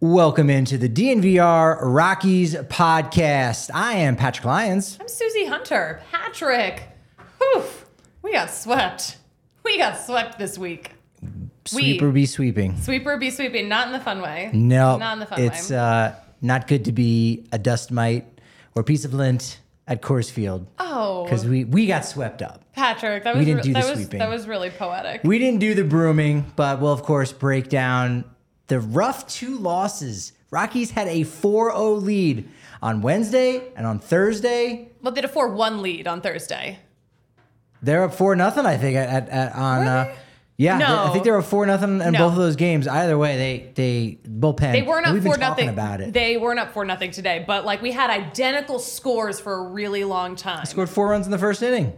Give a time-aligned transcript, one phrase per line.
[0.00, 3.70] Welcome into the DNVR Rockies podcast.
[3.72, 4.98] I am Patrick Lyons.
[5.00, 6.02] I'm Suzie Hunter.
[6.10, 6.82] Patrick.
[7.38, 7.62] Whew.
[8.22, 9.16] We got swept.
[9.64, 10.90] We got swept this week.
[11.64, 12.76] Sweeper be sweeping.
[12.82, 13.68] Sweeper be sweeping.
[13.68, 14.50] Not in the fun way.
[14.52, 15.76] No, Not in the fun it's way.
[15.78, 18.26] uh, not good to be a dust mite
[18.74, 22.62] or a piece of lint at Coors Field oh, because we we got swept up.
[22.74, 24.18] Patrick, that we was didn't re- do the was sweeping.
[24.18, 25.22] that was really poetic.
[25.24, 28.24] We didn't do the brooming, but we'll of course break down
[28.68, 30.32] the rough two losses.
[30.50, 32.48] Rockies had a 4-0 lead
[32.82, 34.88] on Wednesday and on Thursday.
[35.02, 36.78] well, they had a four-one lead on Thursday.
[37.82, 38.64] They're up four nothing.
[38.64, 39.86] I think at, at, on.
[39.86, 40.14] Uh,
[40.56, 41.04] yeah, No.
[41.04, 42.18] I think they were four nothing in No.
[42.20, 42.86] both of those games.
[42.86, 44.72] Either way, they they bullpen.
[44.72, 45.68] They weren't up We've been for talking nothing.
[45.68, 46.12] about it.
[46.14, 50.04] They weren't up for nothing today, but like we had identical scores for a really
[50.04, 50.64] long time.
[50.64, 51.92] scored four runs in the first inning.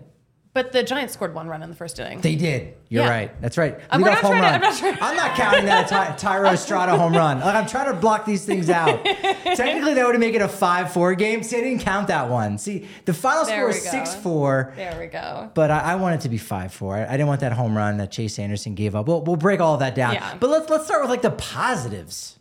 [0.57, 2.23] But the Giants scored one run in the first inning.
[2.23, 2.73] They did.
[2.89, 3.11] You're Yeah.
[3.11, 3.43] right.
[3.43, 3.79] That's right.
[3.91, 4.55] Leadoff not home trying to- run.
[4.55, 7.41] I'm not trying- I'm not counting that Ty- Thairo Estrada home run.
[7.41, 9.05] Like, I'm trying to block these things out.
[9.05, 11.43] Technically, that would make it a five-four game.
[11.43, 12.57] See, I didn't count that one.
[12.57, 14.73] See, the final There score was six-four.
[14.77, 15.51] there we go.
[15.53, 16.97] But I, I want it to be five four.
[16.97, 19.07] I, I didn't want that home run that Chase Anderson gave up.
[19.07, 20.15] We'll, we'll break all that down.
[20.15, 20.37] Yeah.
[20.41, 22.36] But let's let's start with like the positives.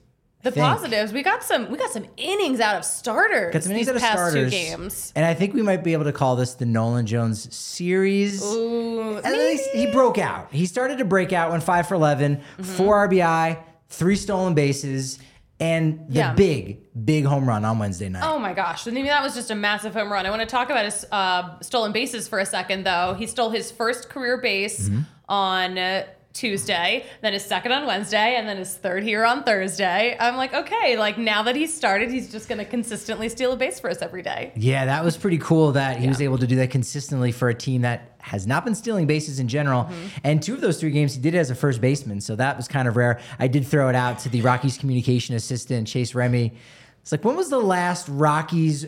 [0.45, 0.63] The think.
[0.65, 3.51] positives, we got some we got some innings out of starters.
[3.51, 4.51] Got some innings out of past starters.
[4.51, 5.11] two games.
[5.15, 8.43] And I think we might be able to call this the Nolan Jones series.
[8.43, 10.49] Ooh, At least he broke out.
[10.51, 12.63] He started to break out, went five for 11, Mm-hmm.
[12.63, 13.57] four RBI,
[13.89, 15.19] three stolen bases,
[15.59, 16.33] and the Yeah.
[16.33, 18.23] big, big home run on Wednesday night.
[18.25, 18.87] Oh my gosh.
[18.87, 20.25] I mean, that was just a massive home run.
[20.25, 23.15] I want to talk about his uh, stolen bases for a second, though.
[23.17, 24.99] He stole his first career base Mm-hmm.
[25.27, 26.03] on uh,
[26.35, 30.17] Tuesday, then his second on Wednesday, and then his third here on Thursday.
[30.19, 33.55] I'm like, okay, like now that he's started, he's just going to consistently steal a
[33.55, 34.51] base for us every day.
[34.57, 37.55] Yeah, that was pretty cool that he was able to do that consistently for a
[37.55, 39.85] team that has not been stealing bases in general.
[39.85, 40.07] Mm-hmm.
[40.25, 42.19] And two of those three games, he did it as a first baseman.
[42.19, 43.21] So that was kind of rare.
[43.39, 46.53] I did throw it out to the Rockies communication assistant, Chase Remy.
[47.01, 48.87] It's like, when was the last Rockies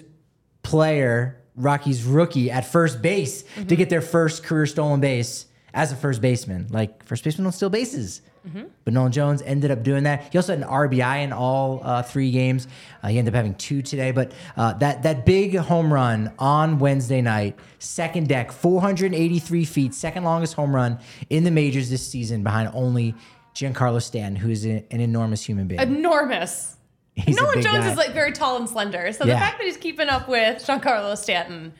[0.64, 3.76] player, Rockies rookie at first base to Mm-hmm.
[3.76, 6.68] get their first career stolen base as a first baseman?
[6.70, 8.22] Like, first baseman don't steal bases.
[8.48, 8.64] Mm-hmm.
[8.86, 10.32] But Nolan Jones ended up doing that.
[10.32, 12.66] He also had an RBI in all uh, three games.
[13.04, 14.12] Uh, he ended up having two today.
[14.12, 20.24] But uh, that that big home run on Wednesday night, second deck, 483 feet, second
[20.24, 23.16] longest home run in the majors this season, behind only
[23.54, 25.82] Giancarlo Stanton, who is a- an enormous human being.
[25.82, 26.76] Enormous.
[27.16, 27.92] He's Nolan Jones guy.
[27.92, 29.12] is like very tall and slender.
[29.12, 29.34] So Yeah.
[29.34, 31.74] the fact that he's keeping up with Giancarlo Stanton,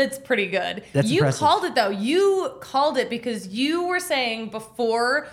[0.00, 0.82] that's pretty good.
[0.92, 1.40] That's you impressive.
[1.40, 1.90] called it though.
[1.90, 5.28] You called it because you were saying before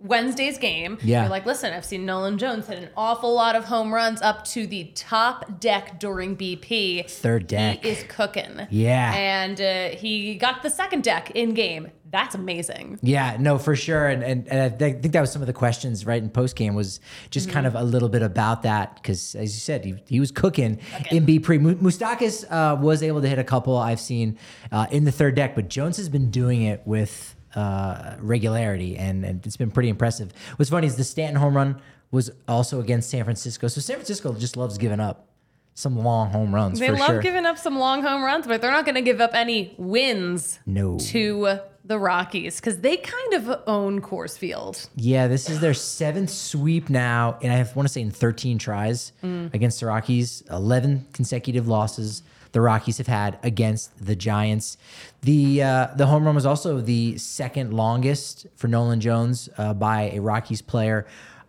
[0.00, 1.22] Wednesday's game, Yeah.
[1.22, 4.44] you're like, listen, I've seen Nolan Jones hit an awful lot of home runs up
[4.46, 7.10] to the top deck during BP.
[7.10, 7.82] Third deck.
[7.82, 8.68] He is cooking.
[8.70, 9.12] Yeah.
[9.14, 11.88] And uh, he got the second deck in game.
[12.10, 12.98] That's amazing.
[13.02, 16.06] Yeah, no, for sure, and and, and I think that was some of the questions
[16.06, 17.82] right in post game was just kind of Mm-hmm.
[17.82, 20.78] a little bit about that because as you said, he, he was cooking
[21.10, 21.58] in B pre.
[21.58, 24.38] Moustakas uh, was able to hit a couple I've seen
[24.72, 29.24] uh, in the third deck, but Jones has been doing it with uh, regularity, and,
[29.24, 30.32] and it's been pretty impressive.
[30.56, 34.32] What's funny is the Stanton home run was also against San Francisco, so San Francisco
[34.34, 35.28] just loves giving up
[35.74, 36.80] some long home runs.
[36.80, 37.20] They love sure.
[37.20, 40.58] giving up some long home runs, but they're not going to give up any wins
[40.66, 40.98] No.
[40.98, 44.88] to the Rockies because they kind of own Coors Field.
[44.96, 49.12] Yeah, this is their seventh sweep now, and I want to say in 13 tries
[49.22, 50.42] against the Rockies.
[50.50, 52.22] 11 consecutive losses
[52.52, 54.76] the Rockies have had against the Giants.
[55.22, 60.10] The uh, the home run was also the second longest for Nolan Jones uh, by
[60.10, 61.06] a Rockies player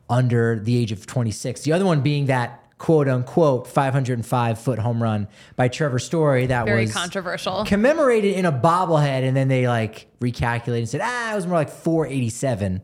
[0.10, 1.62] under the age of 26.
[1.62, 6.66] The other one being that quote unquote 505 foot home run by Trevor Story that
[6.66, 7.66] Very was controversial.
[7.66, 11.58] commemorated in a bobblehead, and then they like recalculated and said, ah, it was more
[11.58, 12.84] like 487.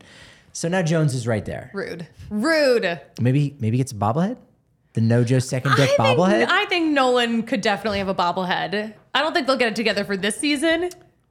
[0.52, 1.70] So now Jones is right there.
[1.74, 2.06] Rude.
[2.30, 3.00] Rude.
[3.20, 4.36] Maybe maybe it's a bobblehead.
[4.96, 6.46] The Nojo second deck I think, bobblehead.
[6.48, 8.94] I think Nolan could definitely have a bobblehead.
[9.14, 10.88] I don't think they'll get it together for this season,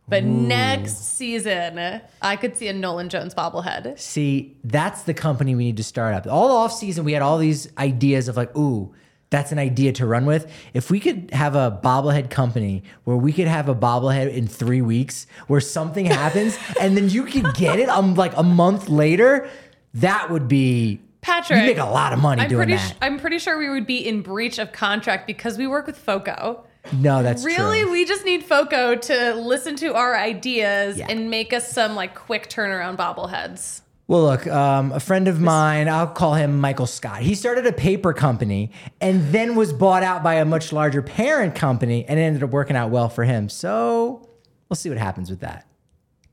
[0.08, 3.98] but next season, I could see a Nolan Jones bobblehead.
[3.98, 6.32] See, that's the company we need to start up.
[6.32, 8.94] All off season, we had all these ideas of like, ooh,
[9.32, 10.48] that's an idea to run with.
[10.76, 14.84] If we could have a bobblehead company where we could have a bobblehead in three
[14.84, 19.50] weeks, where something happens and then you could get it um like a month later,
[19.96, 22.74] that would be Patrick, You make a lot of money I'm doing pretty.
[22.76, 22.96] that.
[23.02, 26.66] I'm pretty sure we would be in breach of contract because we work with Foco.
[26.94, 27.52] no, that's true.
[27.52, 27.92] Really, true.
[27.92, 31.08] we just need Foco to listen to our ideas Yeah.
[31.10, 33.82] and make us some like quick turnaround bobbleheads.
[34.08, 37.22] Well, look, um, a friend of mine, I'll call him Michael Scott.
[37.24, 41.56] He started a paper company and then was bought out by a much larger parent
[41.56, 43.50] company and it ended up working out well for him.
[43.50, 44.30] So
[44.70, 45.66] we'll see what happens with that.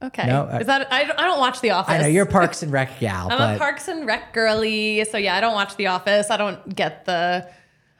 [0.02, 1.94] Okay, No, I- is that I, don't- I don't watch The Office.
[1.94, 5.04] I know you're a Parks and Rec gal, I'm but a Parks and Rec girly,
[5.04, 6.31] so yeah, I don't watch The Office.
[6.31, 7.49] I don't get the.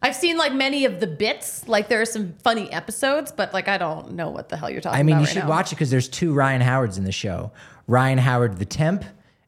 [0.04, 1.69] I've seen like many of the bits.
[1.69, 4.81] Like there are some funny episodes, but like I don't know what the hell you're
[4.81, 4.96] talking.
[4.96, 5.00] About.
[5.00, 5.49] I mean, you right should now.
[5.49, 7.52] watch it because there's two Ryan Howards in the show
[7.87, 9.05] Ryan Howard, the temp,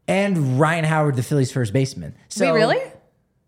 [0.06, 2.14] and Ryan Howard, the Phillies first baseman.
[2.28, 2.78] So, Wait, really?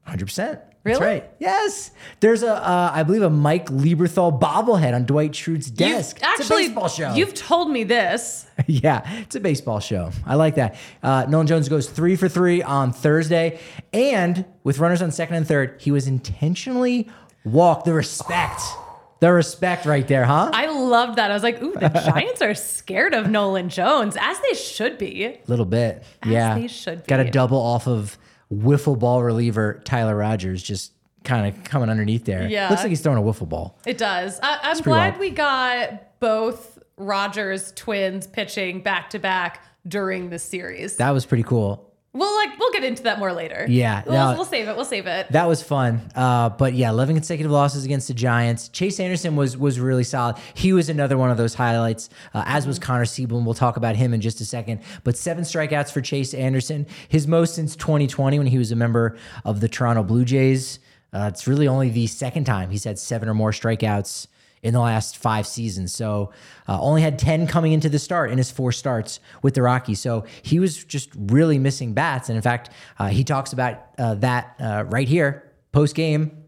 [0.08, 0.60] 100%.
[0.86, 0.98] Really?
[0.98, 1.30] That's right.
[1.40, 1.90] Yes.
[2.20, 6.18] There's a, uh, I believe, a Mike Lieberthal bobblehead on Dwight Schrute's You've- desk.
[6.22, 7.14] actually, it's a baseball show.
[7.14, 8.46] You've told me this.
[8.66, 10.10] yeah, it's a baseball show.
[10.24, 10.76] I like that.
[11.02, 13.58] Uh, Nolan Jones goes three for three on Thursday.
[13.92, 17.08] And with runners on second and third, he was intentionally
[17.44, 17.84] walked.
[17.84, 18.60] The respect.
[19.18, 20.50] The respect right there, huh?
[20.52, 21.30] I loved that.
[21.30, 25.24] I was like, ooh, the Giants are scared of Nolan Jones, as they should be.
[25.24, 26.04] A little bit.
[26.26, 26.54] yeah.
[26.58, 28.18] they should Got a double off of
[28.52, 30.92] wiffle ball reliever Tyler Rogers just
[31.24, 32.46] kind of coming underneath there.
[32.46, 32.68] Yeah.
[32.68, 33.78] Looks like he's throwing a wiffle ball.
[33.84, 34.38] It does.
[34.42, 35.20] I, I'm glad wild.
[35.20, 40.96] we got both Rogers twins pitching back to back during the series.
[40.96, 41.92] That was pretty cool.
[42.16, 43.66] We'll like we'll get into that more later.
[43.68, 44.34] Yeah, we'll, no.
[44.34, 44.76] we'll save it.
[44.76, 45.30] We'll save it.
[45.32, 46.00] That was fun.
[46.14, 48.68] Uh, but yeah, 11 consecutive losses against the Giants.
[48.68, 50.36] Chase Anderson was was really solid.
[50.54, 53.44] He was another one of those highlights, uh, as was Connor Seabold.
[53.44, 54.80] We'll talk about him in just a second.
[55.04, 59.18] But seven strikeouts for Chase Anderson, his most since 2020 when he was a member
[59.44, 60.78] of the Toronto Blue Jays.
[61.12, 64.26] Uh, it's really only the second time he's had seven or more strikeouts
[64.62, 65.94] in the last five seasons.
[65.94, 66.32] So
[66.68, 70.00] uh, only had 10 coming into the start in his four starts with the Rockies.
[70.00, 72.28] So he was just really missing bats.
[72.28, 76.44] And in fact, uh, he talks about uh, that uh, right here post game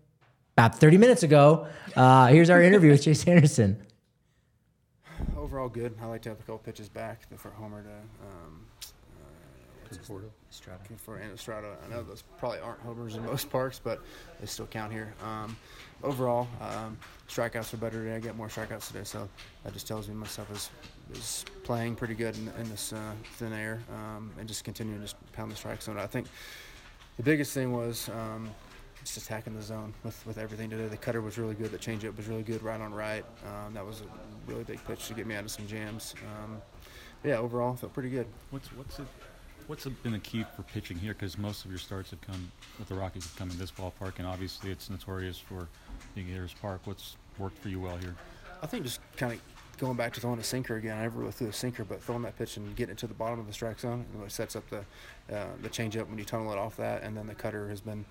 [0.56, 1.68] about 30 minutes ago.
[1.94, 3.80] Uh, here's our interview with Chase Anderson.
[5.36, 5.94] Overall, good.
[6.00, 8.66] I like to have a couple pitches back for Homer to um,
[10.96, 11.76] for and Estrada.
[11.84, 14.00] I know those probably aren't homers in most parks, but
[14.40, 15.14] they still count here.
[15.22, 15.56] Um,
[16.02, 16.98] overall, um,
[17.28, 18.16] strikeouts are better today.
[18.16, 19.28] I get more strikeouts today, so
[19.64, 20.70] that just tells me myself is
[21.12, 25.04] is playing pretty good in, in this uh, thin air um, and just continuing to
[25.04, 25.98] just pound the strike zone.
[25.98, 26.26] I think
[27.16, 28.50] the biggest thing was um,
[29.02, 30.86] just attacking the zone with, with everything today.
[30.86, 31.70] The cutter was really good.
[31.70, 33.24] The changeup was really good, right on right.
[33.46, 36.14] Um, that was a really big pitch to get me out of some jams.
[36.42, 36.60] Um,
[37.24, 38.26] yeah, overall, felt pretty good.
[38.50, 39.06] What's what's it,
[39.68, 41.12] what's been the key for pitching here?
[41.12, 44.14] Because most of your starts have come with the Rockies have come in this ballpark,
[44.18, 45.68] and obviously it's notorious for
[46.14, 46.80] being Ayers Park.
[46.84, 48.16] What's worked for you well here?
[48.62, 49.40] I think just kind of
[49.78, 50.98] going back to throwing a sinker again.
[50.98, 53.14] I never really threw a sinker, but throwing that pitch and getting it to the
[53.14, 54.80] bottom of the strike zone, it sets up the
[55.34, 58.04] uh, the changeup when you tunnel it off that, and then the cutter has been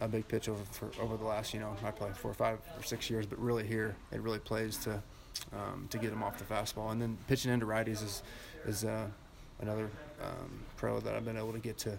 [0.00, 3.10] a big pitch over for over the last you know I four, five, or six
[3.10, 5.02] years, but really here it really plays to
[5.52, 8.22] um, to get him off the fastball, and then pitching into righties is
[8.66, 9.06] is uh,
[9.60, 9.90] another
[10.24, 11.98] um, pro that I've been able to get to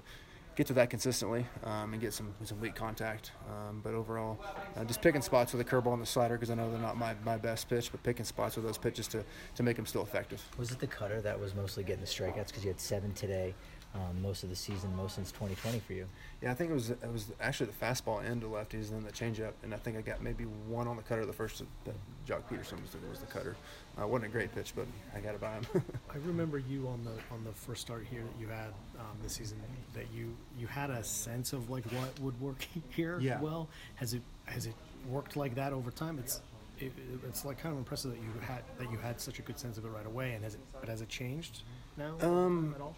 [0.56, 3.32] get to that consistently um, and get some some weak contact.
[3.50, 4.40] Um, but overall,
[4.76, 6.98] uh, just picking spots with a curveball and the slider because I know they're not
[6.98, 9.24] my, my best pitch, but picking spots with those pitches to,
[9.56, 10.42] to make them still effective.
[10.58, 13.54] Was it the cutter that was mostly getting the strikeouts because you had seven today,
[13.96, 16.06] um, most of the season, most since 2020 for you?
[16.42, 19.04] Yeah, I think it was it was actually the fastball end to lefties, and then
[19.06, 21.26] the changeup, and I think I got maybe one on the cutter.
[21.26, 21.96] The first that
[22.28, 23.56] Joc Pederson was the, was the cutter.
[24.00, 24.86] Uh, wasn't a great pitch, but
[25.16, 25.66] I got it by him.
[26.14, 28.68] I remember you on the on the first start here that you had
[29.00, 29.58] um, this season
[29.94, 33.40] that you you had a sense of like what would work here Yeah.
[33.40, 33.70] well.
[33.96, 34.76] Has it has it
[35.10, 36.20] worked like that over time?
[36.20, 36.42] It's
[36.78, 36.92] it,
[37.26, 39.78] it's like kind of impressive that you had that you had such a good sense
[39.78, 40.34] of it right away.
[40.34, 41.62] And has it but has it changed
[41.96, 42.98] now Um, at all?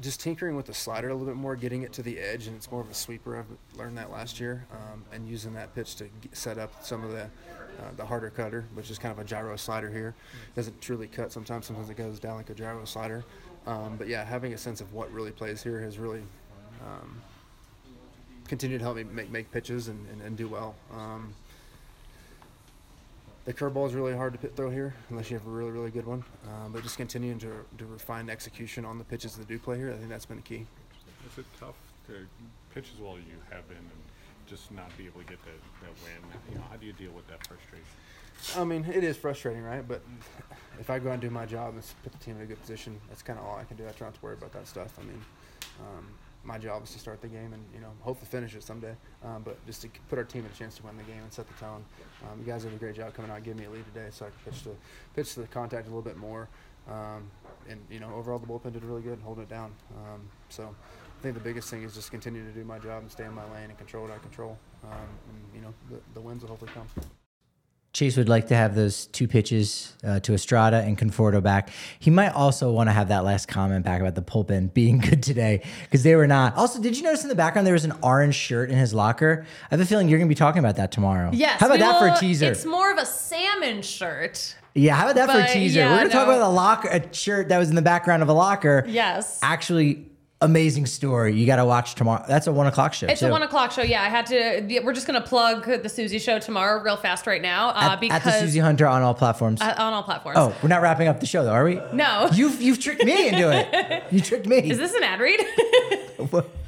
[0.00, 2.56] Just tinkering with the slider a little bit more, getting it to the edge, and
[2.56, 3.38] it's more of a sweeper.
[3.38, 7.02] I've learned that last year, um, and using that pitch to g set up some
[7.02, 10.14] of the uh, the harder cutter, which is kind of a gyro slider here.
[10.52, 11.66] It Doesn't truly cut sometimes.
[11.66, 13.24] Sometimes it goes down like a gyro slider.
[13.66, 16.22] Um, but yeah, having a sense of what really plays here has really
[16.82, 17.20] um,
[18.48, 20.74] continued to help me make make pitches and, and, and do well.
[20.92, 21.34] Um,
[23.46, 25.90] the curveball is really hard to pit throw here unless you have a really really
[25.90, 26.22] good one.
[26.44, 29.90] Um, but just continuing to, to refine execution on the pitches that do play here,
[29.90, 30.66] I think that's been the key.
[31.30, 31.76] Is it tough
[32.08, 32.26] to
[32.74, 34.02] pitch as well as you have been and
[34.46, 36.40] just not be able to get that, that win?
[36.50, 37.86] You know, how do you deal with that frustration?
[38.56, 39.86] I mean, it is frustrating, right?
[39.86, 40.02] But
[40.78, 42.60] if I go out and do my job and put the team in a good
[42.60, 43.84] position, that's kind of all I can do.
[43.88, 44.98] I try not to worry about that stuff.
[45.00, 45.20] I mean,
[45.80, 46.06] um,
[46.46, 48.94] my job is to start the game and you know hopefully finish it someday.
[49.24, 51.46] Um, but just to put our team a chance to win the game and set
[51.48, 51.84] the tone.
[52.22, 54.26] Um, you guys did a great job coming out, giving me a lead today, so
[54.26, 54.70] I could pitch the
[55.14, 56.48] pitch the contact a little bit more.
[56.88, 57.30] Um,
[57.68, 59.72] and you know, overall the bullpen did really good, holding it down.
[59.96, 60.74] Um, so
[61.18, 63.32] I think the biggest thing is just continue to do my job and stay in
[63.32, 64.56] my lane and control what I control.
[64.84, 66.86] Um, and you know, the, the wins will hopefully come.
[67.96, 71.70] Chase would like to have those two pitches uh, to Estrada and Conforto back.
[71.98, 75.22] He might also want to have that last comment back about the pulpin being good
[75.22, 76.54] today because they were not.
[76.56, 79.46] Also, did you notice in the background there was an orange shirt in his locker?
[79.62, 81.30] I have a feeling you're going to be talking about that tomorrow.
[81.32, 81.58] Yes.
[81.58, 82.52] How about that for a teaser?
[82.52, 84.56] It's more of a salmon shirt.
[84.74, 84.94] yeah.
[84.94, 85.78] How about that for a teaser?
[85.80, 88.22] yeah, we're going to talk about a locker, a shirt that was in the background
[88.22, 88.84] of a locker.
[88.86, 89.40] Yes.
[89.42, 90.04] Actually,
[90.40, 91.34] amazing story.
[91.34, 92.24] You got to watch tomorrow.
[92.28, 93.06] That's a one o'clock show.
[93.06, 93.26] It's too.
[93.26, 93.82] a one o'clock show.
[93.82, 94.80] Yeah, I had to.
[94.84, 98.26] We're just gonna plug the Suzie show tomorrow real fast right now uh, at, because
[98.26, 99.60] at the Suzie Hunter on all platforms.
[99.60, 100.38] uh, on all platforms.
[100.38, 101.80] oh, we're not wrapping up the show though, are we?
[101.92, 102.28] no.
[102.32, 104.04] You've you've tricked me into it.
[104.12, 104.58] You tricked me.
[104.70, 105.40] Is this an ad read?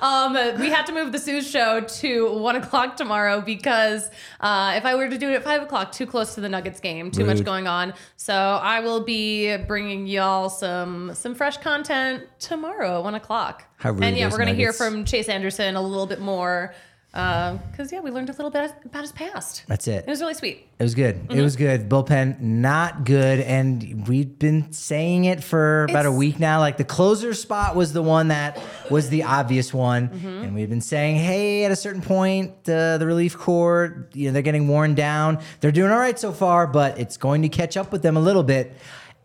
[0.00, 4.10] um, we had to move the Suze show to one o'clock tomorrow because
[4.40, 6.80] uh, if I were to do it at five o'clock, too close to the Nuggets
[6.80, 7.94] game, too much going on.
[8.16, 13.64] So I will be bringing y'all some some fresh content tomorrow at one o'clock.
[13.76, 16.74] How rude and yeah, we're gonna hear from Chase Anderson a little bit more
[17.12, 19.64] because yeah, we learned a little bit about his past.
[19.68, 20.04] That's it.
[20.06, 20.66] It was really sweet.
[20.78, 21.16] It was good.
[21.16, 21.38] Mm-hmm.
[21.38, 21.88] It was good.
[21.88, 26.58] Bullpen not good, and we've been saying it for about a week now.
[26.60, 28.58] Like the closer spot was the one that
[28.90, 30.26] was the obvious one, Mm-hmm.
[30.26, 34.32] and we've been saying, hey, at a certain point, uh, the relief corps, you know,
[34.32, 35.38] they're getting worn down.
[35.60, 38.20] They're doing all right so far, but it's going to catch up with them a
[38.20, 38.72] little bit.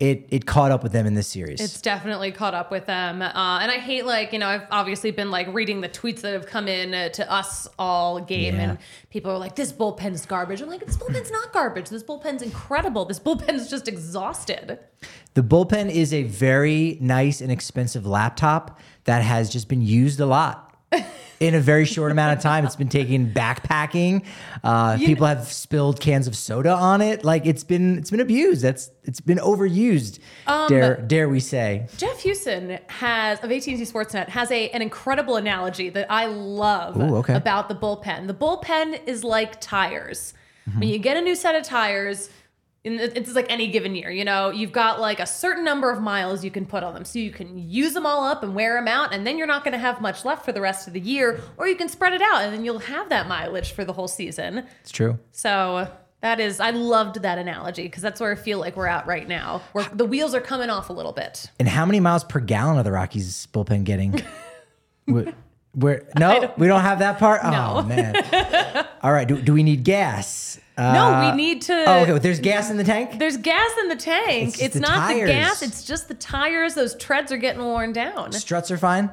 [0.00, 1.60] It it caught up with them in this series.
[1.60, 3.20] It's definitely caught up with them.
[3.20, 6.32] Uh, and I hate, like, you know, I've obviously been like reading the tweets that
[6.34, 8.60] have come in uh, to us all game, Yeah.
[8.62, 8.78] and
[9.10, 10.60] people are like, this bullpen's garbage.
[10.60, 11.88] I'm like, this bullpen's not garbage.
[11.88, 13.06] This bullpen's incredible.
[13.06, 14.78] This bullpen's just exhausted.
[15.34, 20.26] The bullpen is a very nice and expensive laptop that has just been used a
[20.26, 20.67] lot.
[21.40, 24.24] In a very short amount of time, it's been taken backpacking.
[24.64, 27.24] Uh, people have spilled cans of soda on it.
[27.24, 28.62] Like it's been, it's been abused.
[28.62, 30.18] That's it's been overused.
[30.46, 31.86] Um, dare dare we say?
[31.96, 37.16] Jeff Huson has of AT&T Sportsnet has a an incredible analogy that I love Ooh,
[37.16, 37.34] okay.
[37.34, 38.26] about the bullpen.
[38.26, 40.34] The bullpen is like tires.
[40.68, 40.80] Mm-hmm.
[40.80, 42.28] When you get a new set of tires,
[42.84, 46.00] in it's like any given year, you know, you've got like a certain number of
[46.00, 48.74] miles you can put on them, so you can use them all up and wear
[48.74, 50.94] them out, and then you're not going to have much left for the rest of
[50.94, 53.84] the year, or you can spread it out, and then you'll have that mileage for
[53.84, 54.64] the whole season.
[54.80, 55.18] It's true.
[55.32, 55.90] So.
[56.20, 59.28] That is, I loved that analogy because that's where I feel like we're at right
[59.28, 59.62] now.
[59.70, 61.48] Where the wheels are coming off a little bit.
[61.60, 64.20] And how many miles per gallon are the Rockies bullpen getting?
[65.74, 67.40] Where no, we don't have that part.
[67.44, 68.16] Oh man!
[69.00, 70.58] All right, do, do we need gas?
[70.78, 71.84] Uh, No, we need to.
[71.86, 72.18] Oh, okay.
[72.18, 73.18] There's gas in the tank.
[73.18, 74.48] There's gas in the tank.
[74.54, 75.28] It's It's, the not tires.
[75.28, 75.62] the gas.
[75.62, 76.74] It's just the tires.
[76.74, 78.32] Those treads are getting worn down.
[78.32, 79.10] Struts are fine.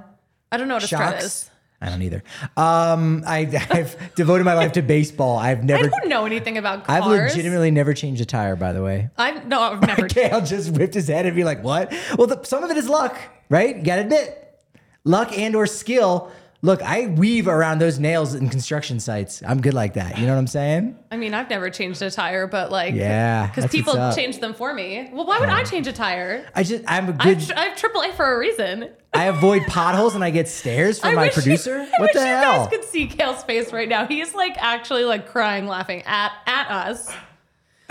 [0.52, 1.50] I don't know what a strut is.
[1.82, 2.24] I don't either.
[2.56, 5.38] Um, I, I've devoted my life to baseball.
[5.38, 5.86] I've never.
[5.86, 7.04] I don't know anything about cars.
[7.04, 8.56] I've legitimately never changed a tire.
[8.56, 10.08] By the way, I've no, I've never.
[10.08, 12.88] Kale just whipped his head and be like, "What?" Well, the, some of it is
[12.88, 13.18] luck,
[13.50, 13.76] right?
[13.76, 14.58] You gotta admit,
[15.04, 16.32] luck and or skill.
[16.66, 19.44] Look, I weave around those nails in construction sites.
[19.46, 20.18] I'm good like that.
[20.18, 20.98] You know what I'm saying?
[21.12, 24.74] I mean, I've never changed a tire, but like, Yeah, because people change them for
[24.74, 25.08] me.
[25.14, 26.44] Well, why would I change a tire?
[26.56, 27.38] I just I'm a good.
[27.38, 28.90] I've, I have AAA for a reason.
[29.14, 31.76] I avoid potholes and I get stares from I my wish you- producer.
[31.82, 32.66] I what wish the you hell?
[32.66, 34.08] guys could see Kale's face right now.
[34.08, 37.14] He's like actually like crying, laughing at at us.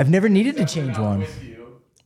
[0.01, 1.25] I've never needed to change one.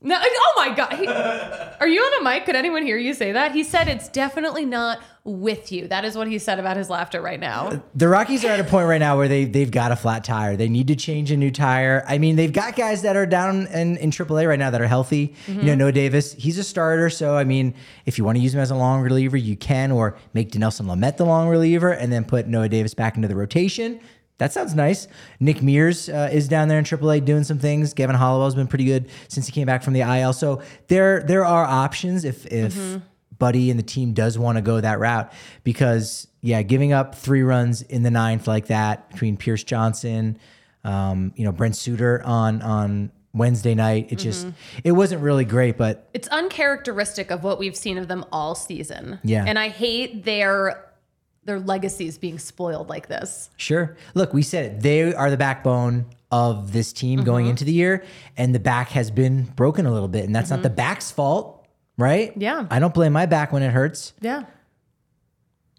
[0.00, 0.92] No, oh my god.
[0.92, 2.44] He- are you on a mic?
[2.46, 3.50] Could anyone hear you say that?
[3.52, 5.88] He said it's definitely not with you.
[5.88, 7.82] That is what he said about his laughter right now.
[7.96, 10.56] The Rockies are at a point right now where they they've got a flat tire.
[10.56, 12.04] They need to change a new tire.
[12.06, 14.86] I mean, they've got guys that are down in, in AAA right now that are
[14.86, 15.34] healthy.
[15.48, 15.78] You know, Mm-hmm.
[15.78, 17.10] Noah Davis, he's a starter.
[17.10, 17.74] So I mean,
[18.06, 20.86] if you want to use him as a long reliever, you can, or make Dinelson
[20.86, 24.00] Lamet the long reliever and then put Noah Davis back into the rotation.
[24.38, 25.08] That sounds nice.
[25.40, 27.92] Nick Mears uh, is down there in AAA doing some things.
[27.92, 30.32] Gavin Hollowell's been pretty good since he came back from the IL.
[30.32, 32.98] So there there are options if if Mm-hmm.
[33.38, 37.42] Buddy and the team does want to go that route because yeah, giving up three
[37.42, 40.38] runs in the ninth like that between Pierce Johnson,
[40.82, 44.78] um, you know Brent Suter on on Wednesday night, it just Mm-hmm.
[44.82, 45.76] it wasn't really great.
[45.76, 49.20] But It's uncharacteristic of what we've seen of them all season.
[49.22, 49.44] Yeah.
[49.46, 50.84] And I hate their
[51.48, 53.50] their legacies being spoiled like this.
[53.56, 54.80] sure, look, we said it.
[54.82, 57.50] They are the backbone of this team going Mm-hmm.
[57.50, 58.04] into the year,
[58.36, 61.66] and the back has been broken a little bit, and that's not the back's fault,
[61.96, 62.30] right?
[62.32, 62.40] Mm-hmm.
[62.42, 62.66] Yeah.
[62.70, 64.12] I don't blame my back when it hurts.
[64.20, 64.44] Yeah.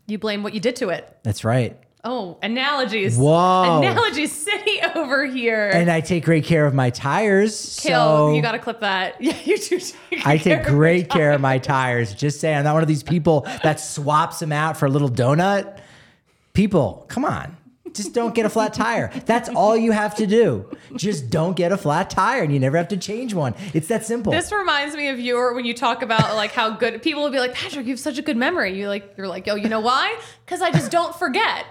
[0.07, 1.17] You blame what you did to it.
[1.23, 1.77] That's right.
[2.03, 3.17] Oh, analogies.
[3.17, 3.79] Whoa.
[3.79, 5.69] Analogy city over here.
[5.69, 7.77] And I take great care of my tires.
[7.81, 8.29] Kill.
[8.29, 9.15] so you got to clip that.
[9.21, 9.79] Yeah, you do.
[9.79, 12.13] Take I take great care of my tires.
[12.13, 15.09] Just saying, I'm not one of these people that swaps them out for a little
[15.09, 15.79] donut.
[16.53, 17.57] People, come on.
[17.93, 19.11] Just don't get a flat tire.
[19.25, 20.69] That's all you have to do.
[20.95, 23.55] Just don't get a flat tire and you never have to change one.
[23.73, 24.31] It's that simple.
[24.31, 27.39] This reminds me of your when you talk about like how good people will be
[27.39, 28.77] like Patrick, you have such a good memory.
[28.77, 30.17] You like you're like yo, you know why?
[30.45, 31.65] Because I just don't forget.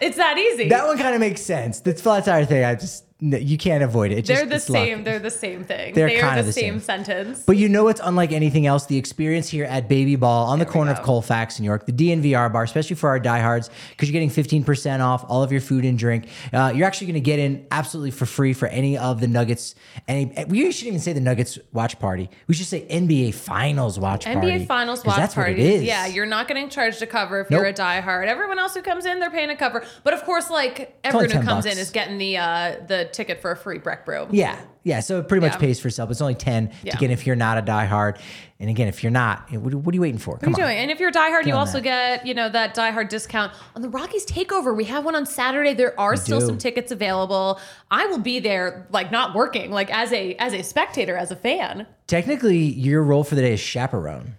[0.00, 0.68] It's that easy.
[0.68, 1.80] that one kind of makes sense.
[1.80, 4.18] The flat tire thing, I just, n- you can't avoid it.
[4.18, 5.04] It they're just, the same.
[5.04, 5.94] They're the same thing.
[5.94, 7.04] They're They are kinda the, same, same.
[7.04, 7.42] sentence.
[7.46, 8.86] But you know it's unlike anything else?
[8.86, 12.52] The experience here at Baby Ball on the corner of Colfax, New York, the DNVR
[12.52, 15.98] bar, especially for our diehards, because you're getting 15% off all of your food and
[15.98, 16.28] drink.
[16.52, 19.74] Uh, you're actually going to get in absolutely for free for any of the Nuggets.
[20.06, 22.30] Any, we shouldn't even say the Nuggets watch party.
[22.46, 24.48] We should say NBA Finals watch party.
[24.48, 25.58] NBA Finals watch that's parties.
[25.58, 25.82] What it is.
[25.84, 27.76] Yeah, you're not getting charged a cover if you're a Nope.
[27.76, 28.26] diehard.
[28.26, 29.84] Everyone else who comes in, they're paying a cover.
[30.04, 31.76] But of course, like everyone who comes bucks.
[31.76, 34.26] in is getting the uh, the ticket for a free Breck Brew.
[34.30, 35.00] Yeah, yeah.
[35.00, 35.58] So it pretty much Yeah.
[35.60, 36.10] pays for itself.
[36.10, 36.92] It's only ten Yeah.
[36.92, 38.18] to get if you're not a diehard.
[38.60, 40.32] And again, if you're not, what, what are you waiting for?
[40.34, 40.78] What are you doing?
[40.78, 41.82] And if you're a diehard, you on also that.
[41.84, 44.76] get, you know, that diehard discount on the Rockies takeover.
[44.76, 45.74] We have one on Saturday.
[45.74, 46.46] There are still do.
[46.46, 47.60] some tickets available.
[47.90, 51.36] I will be there, like not working, like as a as a spectator, as a
[51.36, 51.86] fan.
[52.08, 54.34] Technically, your role for the day is chaperone.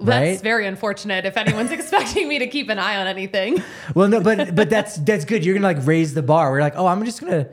[0.00, 0.40] That's Right?
[0.40, 3.60] very unfortunate if anyone's expecting me to keep an eye on anything.
[3.96, 5.44] Well, no, but but that's that's good.
[5.44, 6.52] You're gonna like raise the bar.
[6.52, 7.48] We're like, oh, I'm just gonna.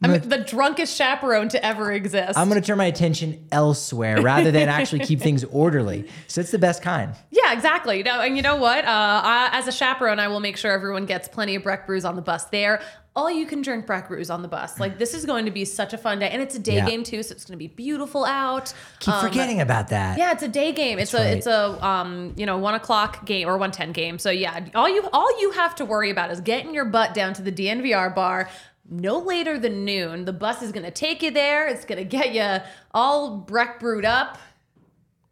[0.00, 2.38] I'm the drunkest chaperone to ever exist.
[2.38, 6.08] I'm gonna turn my attention elsewhere rather than actually keep things orderly.
[6.28, 7.14] So it's the best kind.
[7.30, 7.98] Yeah, exactly.
[7.98, 8.84] You know, and you know what?
[8.84, 12.04] Uh, I, as a chaperone, I will make sure everyone gets plenty of Breck brews
[12.04, 12.80] on the bus there.
[13.16, 14.78] All you can drink Breck brews on the bus.
[14.78, 16.86] Like this is going to be such a fun day, and it's a day Yeah.
[16.86, 18.72] game too, so it's going to be beautiful out.
[19.00, 20.16] Keep Um, forgetting about that.
[20.16, 21.00] Yeah, it's a day game.
[21.00, 24.20] It's a it's a um you know one o'clock game or one ten game.
[24.20, 27.34] So yeah, all you all you have to worry about is getting your butt down
[27.34, 28.48] to the DNVR bar.
[28.90, 30.24] No later than noon.
[30.24, 31.68] The bus is gonna take you there.
[31.68, 34.38] It's gonna get you all Breck brewed up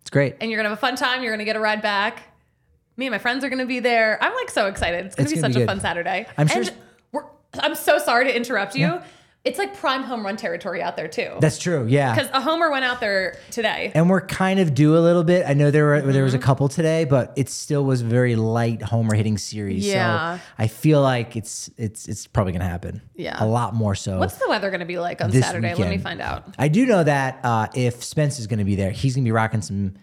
[0.03, 0.37] It's great.
[0.41, 1.23] and you're gonna have a fun time.
[1.23, 2.23] You're gonna get a ride back.
[2.99, 4.19] Me and my friends are gonna be there.
[4.23, 5.07] I'm like so excited.
[5.07, 6.27] It's gonna be gonna such be a fun Saturday.
[6.37, 6.73] I'm sure And
[7.13, 7.25] we're,
[7.61, 9.01] I'm so sorry to interrupt you.
[9.47, 11.37] It's like prime home run territory out there too.
[11.41, 11.87] That's true.
[11.89, 12.15] Yeah.
[12.15, 13.93] Because a homer went out there today.
[13.95, 15.47] And we're kind of due a little bit.
[15.47, 16.23] I know there were there Mm-hmm.
[16.25, 19.87] was a couple today, but it still was a very light homer hitting series.
[19.87, 20.37] Yeah.
[20.39, 23.01] So I feel like it's it's it's probably gonna happen.
[23.15, 23.37] Yeah.
[23.43, 24.19] A lot more so.
[24.19, 25.75] What's the weather gonna be like on Saturday?
[25.75, 26.55] Let me find out.
[26.59, 29.29] I do know that uh, if Spence is going to be there, he's going to
[29.29, 29.95] be rocking some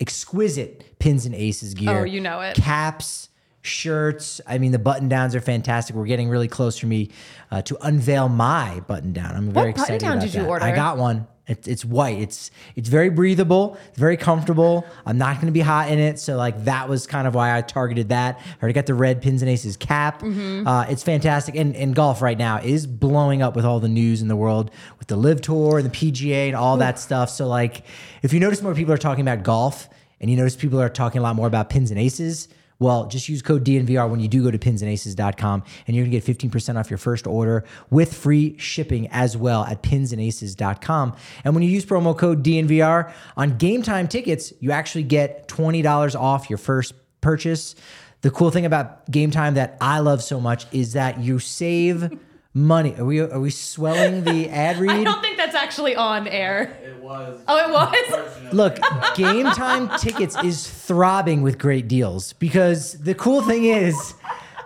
[0.00, 2.00] exquisite pins and aces gear.
[2.00, 2.56] Oh, you know it.
[2.56, 3.28] Caps,
[3.62, 4.40] shirts.
[4.46, 5.94] I mean, the button downs are fantastic.
[5.94, 7.10] We're getting really close for me
[7.50, 9.34] uh, to unveil my button down.
[9.36, 10.48] I'm very button excited down about did you that.
[10.48, 10.64] order?
[10.64, 11.26] I got one.
[11.46, 12.20] It's, it's white.
[12.20, 14.86] It's it's very breathable, very comfortable.
[15.04, 17.56] I'm not going to be hot in it, so like that was kind of why
[17.56, 18.38] I targeted that.
[18.38, 20.22] I already got the red pins and aces cap.
[20.22, 20.64] Mm-hmm.
[20.64, 24.22] Uh, it's fantastic, and and golf right now is blowing up with all the news
[24.22, 24.70] in the world
[25.00, 27.28] with the LIV Tour and the PGA and all that stuff.
[27.30, 27.82] So like,
[28.22, 29.88] if you notice more people are talking about golf,
[30.20, 32.48] and you notice people are talking a lot more about pins and aces.
[32.80, 36.20] Well, just use code DNVR when you do go to pinsandaces.com and you're going to
[36.20, 41.14] get 15% off your first order with free shipping as well at pinsandaces.com.
[41.44, 46.18] And when you use promo code DNVR on game time tickets, you actually get $20
[46.18, 47.74] off your first purchase.
[48.22, 52.18] The cool thing about game time that I love so much is that you save
[52.54, 52.94] money.
[52.98, 54.90] Are we are we swelling the ad read?
[54.90, 56.76] I don't think that's actually on air.
[56.82, 57.40] Uh, it was.
[57.48, 58.52] Oh, it was.
[58.52, 58.78] Look,
[59.14, 64.14] Game Time Tickets is throbbing with great deals because the cool thing is,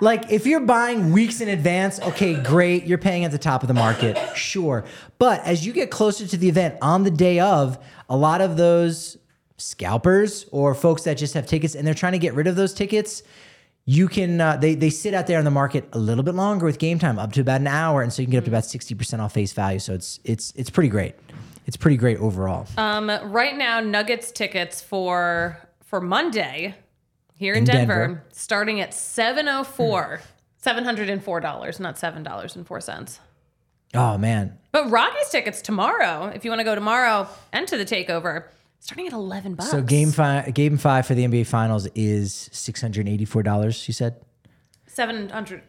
[0.01, 3.69] like, if you're buying weeks in advance, okay, great, you're paying at the top of
[3.69, 4.85] the market, sure.
[5.19, 8.57] But as you get closer to the event on the day of, a lot of
[8.57, 9.17] those
[9.57, 12.75] scalpers or folks that just have tickets and they're trying to get rid of those
[12.75, 13.23] tickets.
[13.87, 16.65] You can uh, they they sit out there on the market a little bit longer
[16.65, 18.51] with game time, up to about an hour, and so you can get up to
[18.51, 19.79] about sixty percent off face value.
[19.79, 21.15] So it's it's it's pretty great.
[21.67, 22.67] It's pretty great overall.
[22.79, 26.75] Um, right now, Nuggets tickets for for Monday
[27.35, 28.25] here in, In Denver, Denver.
[28.33, 30.21] starting at seven oh four.
[30.57, 33.21] Seven hundred and four dollars, not seven dollars and four cents.
[33.93, 37.85] Oh man, But Rockies tickets tomorrow, if you want to go tomorrow and to the
[37.85, 38.45] takeover,
[38.85, 39.71] starting at eleven bucks.
[39.71, 43.89] So game five, game five for the NBA Finals is six hundred eighty-four dollars.
[43.89, 44.17] You said,
[44.87, 45.63] seven hundred.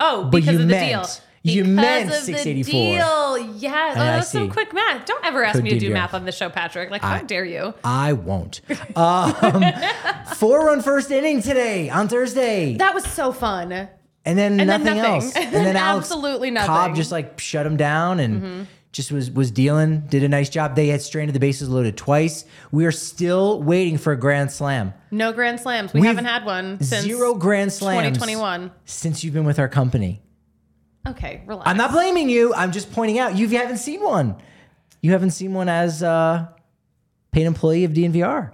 [0.00, 1.06] Oh, But because you of the meant- deal.
[1.42, 2.72] you Because meant of the 684.
[2.72, 3.54] deal.
[3.58, 3.96] Yes.
[3.96, 5.04] Oh, I that's some quick math.
[5.04, 5.92] Don't ever ask Code me to do DVR.
[5.92, 6.90] math on this show, Patrick.
[6.90, 7.74] Like, how dare you?
[7.84, 8.62] I won't.
[8.96, 9.34] Um,
[10.36, 12.76] four run first inning today on Thursday.
[12.76, 13.72] That was so fun.
[13.72, 13.88] and
[14.24, 15.12] then And then nothing, nothing.
[15.12, 15.36] else.
[15.36, 16.66] And then Alex Absolutely nothing.
[16.68, 20.00] Cobb just like shut him down and just was was dealing.
[20.08, 20.74] Did a nice job.
[20.76, 22.44] They had stranded the bases loaded twice.
[22.72, 24.94] We are still waiting for a grand slam.
[25.10, 25.92] No grand slams.
[25.92, 28.70] We We've- haven't had one since Zero grand slams 2021.
[28.84, 30.22] since you've been with our company.
[31.08, 31.68] Okay, relax.
[31.68, 32.52] I'm not blaming you.
[32.54, 34.36] I'm just pointing out you haven't seen one.
[35.02, 36.52] You haven't seen one as a
[37.32, 38.50] paid employee of DNVR.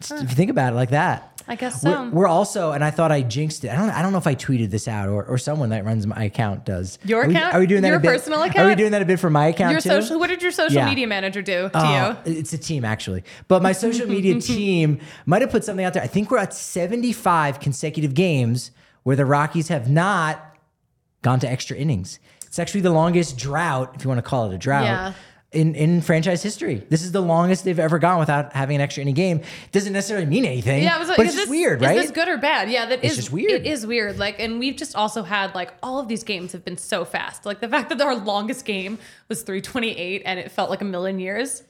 [0.00, 1.29] Just If you think about it like that.
[1.50, 2.04] I guess so.
[2.04, 3.70] We're, we're also, and I thought I jinxed it.
[3.70, 3.90] I don't.
[3.90, 6.64] I don't know if I tweeted this out or, or someone that runs my account
[6.64, 6.98] does.
[7.04, 7.54] Your Are we- account?
[7.54, 7.88] Are we doing that?
[7.88, 8.08] Your a bit?
[8.12, 8.58] personal account?
[8.60, 9.88] Are we doing that a bit for my account Your too?
[9.88, 10.20] social.
[10.20, 10.86] What did your social Yeah.
[10.88, 12.38] media manager do to Oh, you?
[12.38, 16.02] It's a team actually, but my social media team might have put something out there.
[16.04, 18.70] I think we're at 75 consecutive games
[19.02, 20.56] where the Rockies have not
[21.22, 22.20] gone to extra innings.
[22.46, 24.84] It's actually the longest drought, if you want to call it a drought.
[24.84, 25.12] Yeah.
[25.52, 29.02] In, in franchise history, this is the longest they've ever gone without having an extra
[29.02, 29.40] inning game.
[29.72, 30.84] Doesn't necessarily mean anything.
[30.84, 31.96] Yeah, I was like, but it's just this, weird, right?
[31.96, 32.70] Is this good or bad?
[32.70, 33.50] Yeah, that It's is just weird.
[33.50, 34.16] It is weird.
[34.16, 37.46] Like, and we've just also had like all of these games have been so fast.
[37.46, 41.18] Like the fact that our longest game was 328 and it felt like a million
[41.18, 41.64] years.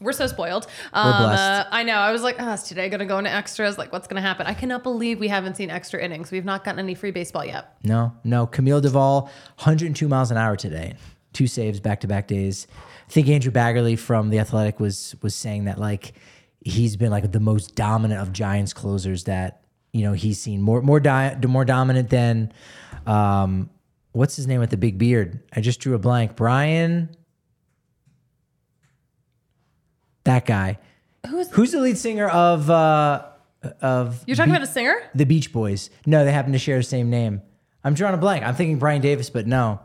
[0.00, 0.66] We're so spoiled.
[0.92, 1.40] Um, blessed.
[1.40, 1.94] uh, I know.
[1.94, 3.78] I was like, oh, is today going to go into extras?
[3.78, 4.46] Like, what's going to happen?
[4.46, 6.30] I cannot believe we haven't seen extra innings.
[6.30, 7.74] We've not gotten any free baseball yet.
[7.82, 8.46] No, no.
[8.46, 10.94] Camilo Doval, 102 miles an hour today.
[11.32, 12.66] Two saves back to back days.
[13.06, 16.14] I think Andrew Baggarly from the Athletic was was saying that like
[16.60, 19.62] he's been like the most dominant of Giants closers that
[19.92, 22.52] you know he's seen more more di- more dominant than
[23.06, 23.70] um
[24.12, 25.40] what's his name with the big beard?
[25.54, 26.34] I just drew a blank.
[26.34, 27.10] Brian.
[30.24, 30.78] That guy.
[31.28, 33.26] Who's Who's the lead singer of uh
[33.80, 34.96] of you're talking Be- about a singer?
[35.14, 35.90] the Beach Boys.
[36.06, 37.42] No, they happen to share the same name.
[37.84, 38.44] I'm drawing a blank.
[38.44, 39.80] I'm thinking Brian Davis, but no.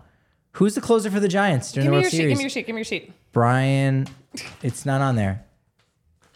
[0.54, 2.18] Who's the closer for the Giants during Give the me World your sheet.
[2.18, 2.30] Series?
[2.32, 2.66] Give me your sheet.
[2.68, 3.14] Give me your sheet.
[3.32, 4.08] Brian,
[4.62, 5.44] it's not on there.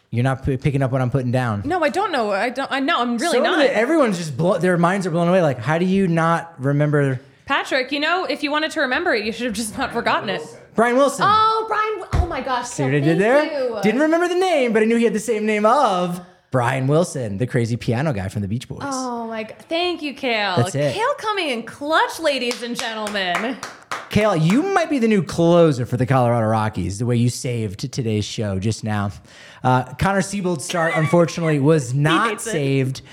[0.10, 1.62] You're not p- picking up what I'm putting down.
[1.66, 2.32] No, I don't know.
[2.32, 2.72] I don't.
[2.72, 3.00] I know.
[3.02, 3.58] I'm really So not.
[3.60, 5.42] the- everyone's just blow, their minds are blown away.
[5.42, 9.24] Like, how do you not remember Patrick, you know, if you wanted to remember it,
[9.24, 10.42] you should have just not forgotten it.
[10.76, 11.26] Brian Wilson?
[11.28, 12.24] Oh, Brian.
[12.24, 12.68] Oh my gosh.
[12.68, 13.82] See what I did there?
[13.82, 16.20] Didn't remember the name, but I knew he had the same name of
[16.52, 18.80] Brian Wilson, the crazy piano guy from the Beach Boys.
[18.84, 19.58] Oh my god.
[19.68, 20.56] Thank you, Kale.
[20.58, 20.94] That's it.
[20.94, 23.58] Kale coming in clutch, ladies and gentlemen.
[24.10, 27.92] Kale, you might be the new closer for the Colorado Rockies, the way you saved
[27.92, 29.12] today's show just now.
[29.64, 33.00] Uh, Connor Seabold's start, unfortunately, was not saved.
[33.00, 33.06] it.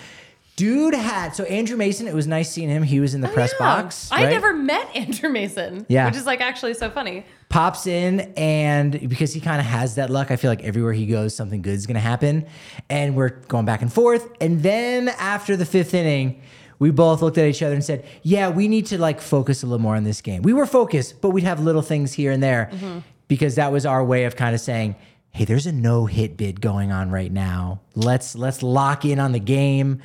[0.56, 2.84] Dude had, so Andrew Mason, it was nice seeing him.
[2.84, 3.82] He was in the oh, press Oh, Yeah.
[3.82, 4.08] box.
[4.12, 4.30] I right?
[4.30, 5.84] never met Andrew Mason.
[5.88, 6.06] Yeah.
[6.06, 7.24] Which is like actually so funny.
[7.48, 11.06] pops in and because he kind of has that luck, I feel like everywhere he
[11.06, 12.46] goes, something good is going to happen.
[12.88, 14.28] And we're going back and forth.
[14.40, 16.40] And then after the fifth inning,
[16.78, 19.66] we both looked at each other and said, "Yeah, we need to like focus a
[19.66, 22.42] little more on this game." We were focused, but we'd have little things here and
[22.42, 22.98] there mm-hmm.
[23.28, 24.96] because that was our way of kind of saying,
[25.30, 27.80] "Hey, there's a no hit bid going on right now.
[27.94, 30.02] Let's let's lock in on the game."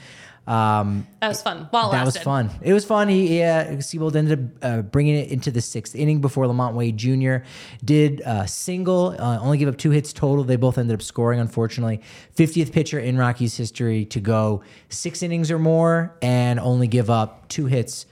[0.50, 1.68] Um, That was fun.
[1.70, 2.50] While that was fun.
[2.64, 3.08] It was fun.
[3.08, 6.98] He uh, Seabold ended up uh, bringing it into the sixth inning before LaMonte Wade
[6.98, 7.46] Jr.
[7.86, 10.44] did a single, uh, only gave up two hits total.
[10.44, 12.02] They both ended up scoring, unfortunately.
[12.36, 17.48] 50th pitcher in Rockies history to go six innings or more and only give up
[17.48, 18.08] two hits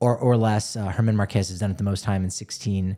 [0.00, 0.76] or, or less.
[0.76, 2.96] Uh, Germán Márquez has done it the most time in 16,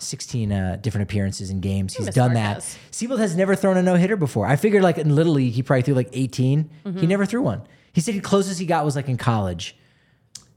[0.00, 1.94] 16 uh, different appearances in games.
[1.94, 2.74] He's done Marquez.
[2.74, 2.92] that.
[2.92, 4.48] Seabold has never thrown a no hitter before.
[4.48, 6.64] I figured like in Little League, he probably threw like 18.
[6.84, 6.98] Mm-hmm.
[6.98, 7.62] He never threw one.
[7.94, 9.74] He said the closest he got was like in college.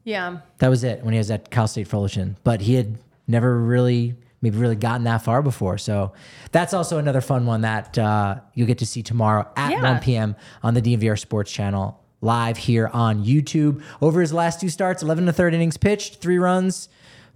[0.03, 0.39] Yeah.
[0.57, 2.35] That was it when he was at Cal State Fullerton.
[2.43, 2.97] But he had
[3.27, 5.77] never really, maybe really gotten that far before.
[5.77, 6.13] So
[6.51, 9.81] that's also another fun one that uh, you'll get to see tomorrow at Yeah.
[9.83, 10.35] 1 p.m.
[10.63, 13.81] on the DNVR Sports Channel, live here on YouTube.
[14.01, 16.89] Over his last two starts, 11 to third innings pitched, three runs,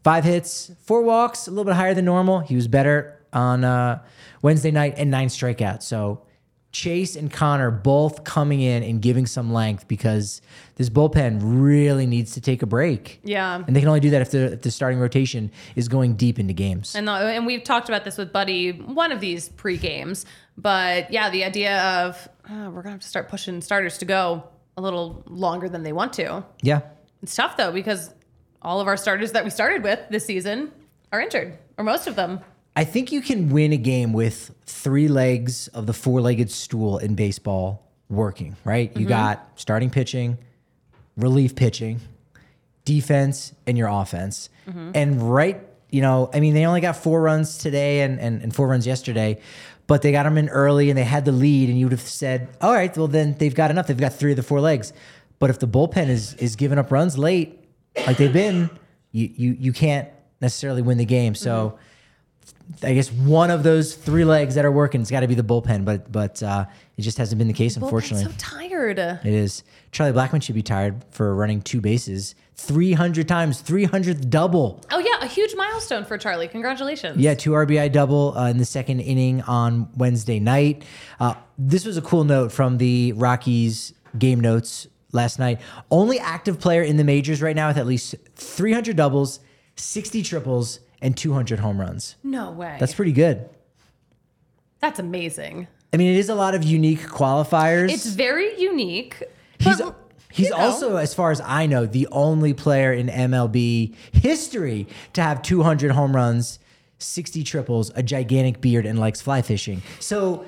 [0.03, 2.39] five hits, four walks, a little bit higher than normal.
[2.39, 4.01] He was better on uh,
[4.41, 5.83] Wednesday night and nine strikeouts.
[5.83, 6.21] So
[6.71, 10.41] Chase and Connor both coming in and giving some length because
[10.75, 13.19] this bullpen really needs to take a break.
[13.23, 13.61] Yeah.
[13.65, 16.39] And they can only do that if the, if the starting rotation is going deep
[16.39, 16.95] into games.
[16.95, 20.25] And, the, and we've talked about this with Buddy one of these pre games.
[20.57, 24.05] But yeah, the idea of uh, we're going to have to start pushing starters to
[24.05, 24.43] go
[24.77, 26.43] a little longer than they want to.
[26.61, 26.81] yeah.
[27.21, 28.11] It's tough though, because
[28.63, 30.71] all of our starters that we started with this season
[31.11, 32.39] are injured, or most of them.
[32.75, 36.97] I think you can win a game with three legs of the four legged stool
[36.97, 38.91] in baseball working, right?
[38.95, 39.09] You mm-hmm.
[39.09, 40.37] got starting pitching,
[41.17, 41.99] relief pitching,
[42.85, 44.49] defense, and your offense.
[44.67, 44.91] Mm-hmm.
[44.95, 48.55] And right, you know, I mean, they only got four runs today and, and, and
[48.55, 49.39] four runs yesterday,
[49.87, 52.01] but they got them in early and they had the lead, and you would have
[52.01, 53.87] said, all right, well, then they've got enough.
[53.87, 54.93] They've got three of the four legs.
[55.39, 57.59] But if the bullpen is is giving up runs late,
[58.07, 58.69] like they've been,
[59.11, 60.07] you you you can't
[60.39, 61.35] necessarily win the game.
[61.35, 61.77] So mm-hmm.
[62.83, 65.43] I guess one of those three legs that are working, it's got to be the
[65.43, 66.65] bullpen, but but uh,
[66.97, 68.25] it just hasn't been the case, unfortunately.
[68.25, 68.97] so tired.
[68.99, 69.63] It is.
[69.91, 74.81] Charlie Blackmon should be tired for running two bases 300 times, 300th double.
[74.91, 76.47] Oh yeah, a huge milestone for Charlie.
[76.47, 77.17] Congratulations.
[77.17, 80.83] Yeah, two RBI double uh, in the second inning on Wednesday night.
[81.19, 85.59] Uh, this was a cool note from the Rockies game notes last night.
[85.89, 89.39] Only active player in the majors right now with at least 300 doubles,
[89.75, 92.15] 60 triples, and 200 home runs.
[92.23, 92.77] No way.
[92.79, 93.49] That's pretty good.
[94.79, 95.67] That's amazing.
[95.93, 97.91] I mean, it is a lot of unique qualifiers.
[97.91, 99.21] It's very unique.
[99.59, 99.95] He's but,
[100.31, 100.61] he's you know.
[100.61, 105.91] also, as far as I know, the only player in MLB history to have 200
[105.91, 106.59] home runs,
[106.99, 109.81] 60 triples, a gigantic beard, and likes fly fishing.
[109.99, 110.45] So,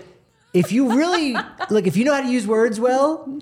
[0.53, 1.33] if you really
[1.69, 3.39] look, if you know how to use words well,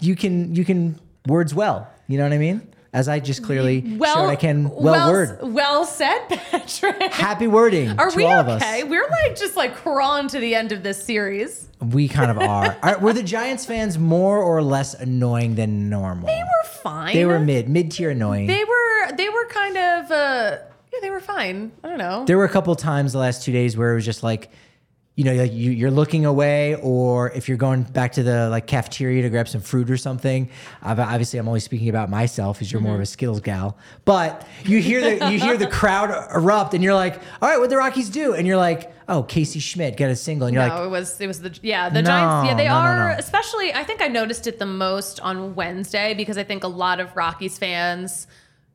[0.00, 1.88] you can you can words well.
[2.08, 2.73] You know what I mean?
[2.94, 5.38] As I just clearly well, showed, I can well, well, word.
[5.42, 7.02] Well said, Patrick.
[7.12, 8.52] Happy wording Are to we all okay?
[8.52, 8.84] of us.
[8.88, 11.68] We're like just like crawling to the end of this series.
[11.80, 12.78] We kind of are.
[12.84, 12.98] are.
[13.00, 16.28] Were the Giants fans more or less annoying than normal?
[16.28, 17.14] They were fine.
[17.14, 18.46] They were mid mid tier annoying.
[18.46, 19.16] They were.
[19.16, 20.10] They were kind of.
[20.12, 20.58] uh
[20.92, 21.72] Yeah, they were fine.
[21.82, 22.24] I don't know.
[22.26, 24.50] there were a couple times the last two days where it was just like
[25.16, 28.66] you know like you, you're looking away or if you're going back to the like
[28.66, 30.48] cafeteria to grab some fruit or something
[30.82, 33.08] I've, obviously i'm only speaking about myself as you're more of a mm-hmm.
[33.08, 37.48] skittles gal but you hear the you hear the crowd erupt and you're like all
[37.48, 40.54] right what the rockies do and you're like oh casey schmitt got a single and
[40.54, 42.48] you're no, like it was it was the yeah the No, Giants.
[42.48, 43.16] Yeah, they no, no, are no.
[43.18, 43.72] especially.
[43.72, 47.14] I think I noticed it the most on Wednesday because I think a lot of
[47.16, 48.26] Rockies fans,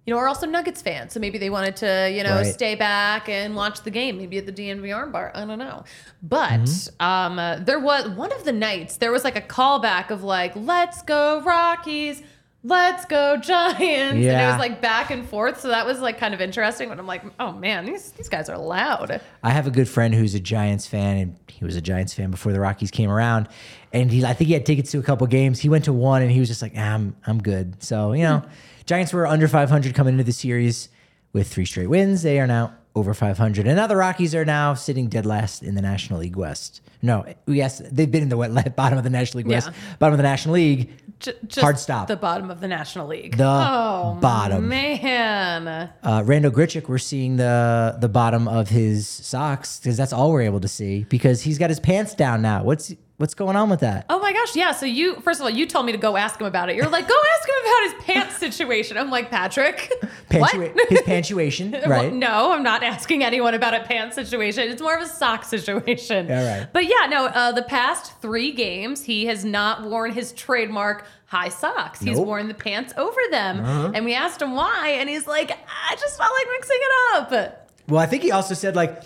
[0.09, 1.13] you know, are also Nuggets fans.
[1.13, 2.45] So maybe they wanted to you know Right.
[2.53, 5.31] stay back and watch the game, maybe at the DNVR bar.
[5.35, 5.83] I don't know,
[6.23, 7.05] but Mm-hmm.
[7.05, 10.53] um, uh, there was one of the nights there was like a callback of like
[10.55, 12.23] "Let's go Rockies."
[12.61, 13.79] Let's go Giants.
[13.81, 15.61] And it was like back and forth.
[15.61, 16.89] So that was like kind of interesting.
[16.89, 19.21] But I'm like, oh man, these these guys are loud.
[19.41, 22.31] I have a good friend who's a Giants fan, and he was a Giants fan
[22.31, 23.47] before the Rockies came around.
[23.93, 25.59] And he, I think he had tickets to a couple games.
[25.61, 28.23] He went to one, and he was just like, ah, "I'm, I'm good." So you
[28.23, 28.43] know,
[28.89, 30.89] Giants were under 500 coming into the series
[31.31, 32.23] with three straight wins.
[32.23, 35.75] They are now over 500, and now the Rockies are now sitting dead last in
[35.75, 36.81] the National League West.
[37.03, 39.73] No, yes, they've been in the bottom of the National League West, Yeah.
[39.99, 40.89] bottom of the National League.
[41.19, 42.07] J- Hard stop.
[42.07, 43.37] The bottom of the National League.
[43.37, 44.67] The oh, bottom.
[44.67, 45.67] Man.
[45.67, 50.41] Uh, Randal Grichuk, we're seeing the the bottom of his socks because that's all we're
[50.41, 52.63] able to see because he's got his pants down now.
[52.63, 54.05] What's what's going on with that?
[54.09, 54.55] Oh my gosh.
[54.55, 54.71] Yeah.
[54.71, 56.75] So you, first of all, you told me to go ask him about it.
[56.75, 58.97] You're like, go ask him about his pants situation.
[58.97, 59.91] I'm like, Patrick.
[60.29, 60.89] Pantua- what?
[60.89, 62.13] his pantuation, Well, right?
[62.13, 64.69] no, I'm not asking anyone about a pants situation.
[64.69, 66.31] It's more of a sock situation.
[66.31, 66.67] All right.
[66.71, 71.49] But yeah, no, uh, the past three games, he has not worn his trademark high
[71.49, 71.99] socks.
[71.99, 72.17] He's Nope.
[72.17, 72.25] Uh-huh.
[72.25, 73.59] worn the pants over them.
[73.93, 74.95] And we asked him why.
[74.99, 77.67] And he's like, I just felt like mixing it up.
[77.87, 79.03] Well, I think he also said like.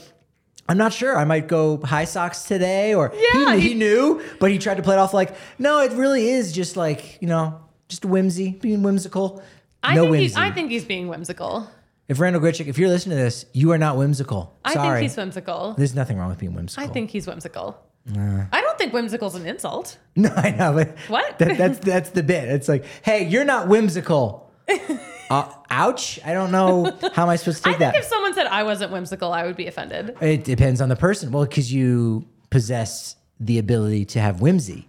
[0.69, 1.17] I'm not sure.
[1.17, 4.77] I might go high socks today, or Yeah, he, he he- knew, but he tried
[4.77, 8.51] to play it off like, no, it really is just like you know, just whimsy,
[8.61, 9.43] being whimsical.
[9.83, 10.23] I no think whimsy.
[10.23, 11.69] he's I think he's being whimsical.
[12.07, 14.55] if Randal Grichuk, if you're listening to this, you are not whimsical.
[14.71, 14.87] Sorry.
[14.87, 15.73] I think he's whimsical.
[15.77, 16.83] there's nothing wrong with being whimsical.
[16.83, 17.77] I think he's whimsical.
[18.15, 19.97] I don't think whimsical's an insult.
[20.15, 21.39] No, I know, but What?
[21.39, 22.47] That, that's that's the bit.
[22.49, 24.51] It's like, hey, you're not whimsical.
[25.29, 26.19] uh, ouch!
[26.25, 27.99] I don't know how am I supposed to I take think that.
[27.99, 30.15] if someone said I wasn't whimsical, I would be offended.
[30.21, 31.31] it depends on the person.
[31.31, 34.87] Well, because you possess the ability to have whimsy.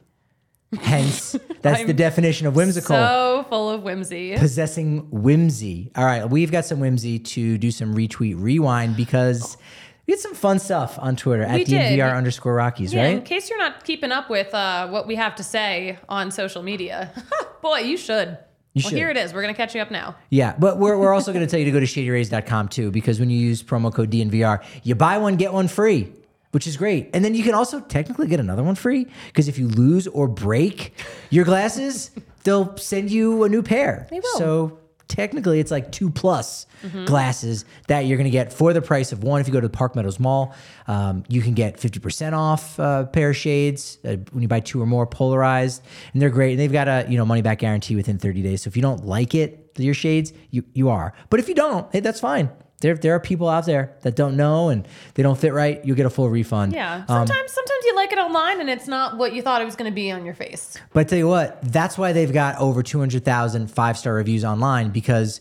[0.80, 2.96] Hence, that's the I'm definition of whimsical.
[2.96, 4.36] So full of whimsy.
[4.36, 5.90] possessing whimsy.
[5.96, 9.56] All right, we've got some whimsy to do some retweet rewind because
[10.06, 11.98] we had some fun stuff on Twitter at We did.
[11.98, 13.24] DNVR underscore Rockies, Yeah, in right?
[13.24, 17.12] case you're not keeping up with uh, what we have to say on social media,
[17.62, 18.36] boy, you should.
[18.74, 18.98] You well, should.
[18.98, 19.32] here it is.
[19.32, 20.16] We're gonna catch you up now.
[20.30, 23.20] Yeah, but we're, we're also going to tell you to go to shadyrays.com too, because
[23.20, 26.12] when you use promo code DNVR, you buy one, get one free,
[26.50, 27.10] which is great.
[27.14, 30.26] And then you can also technically get another one free, because if you lose or
[30.26, 30.92] break
[31.30, 32.10] your glasses,
[32.42, 34.08] they'll send you a new pair.
[34.10, 34.38] They will.
[34.38, 34.78] So
[35.14, 36.66] technically, it's like two plus
[37.06, 39.40] glasses that you're going to get for the price of one.
[39.40, 40.54] If you go to the Park Meadows Mall,
[40.86, 44.82] um, you can get 50% off uh, pair of shades uh, when you buy two
[44.82, 45.82] or more polarized.
[46.12, 46.52] And they're great.
[46.52, 48.62] And they've got a you know money back guarantee within 30 days.
[48.62, 51.14] So if you don't like it, your shades, you, you are.
[51.30, 52.50] But if you don't, hey, that's fine.
[52.80, 55.82] There, there are people out there that don't know and they don't fit right.
[55.84, 56.72] You'll get a full refund.
[56.72, 56.96] Yeah.
[57.08, 59.76] Um, Sometimes, sometimes you like it online and it's not what you thought it was
[59.76, 60.76] gonna be on your face.
[60.92, 64.90] But I tell you what, that's why they've got over 200,000 five star reviews online
[64.90, 65.40] because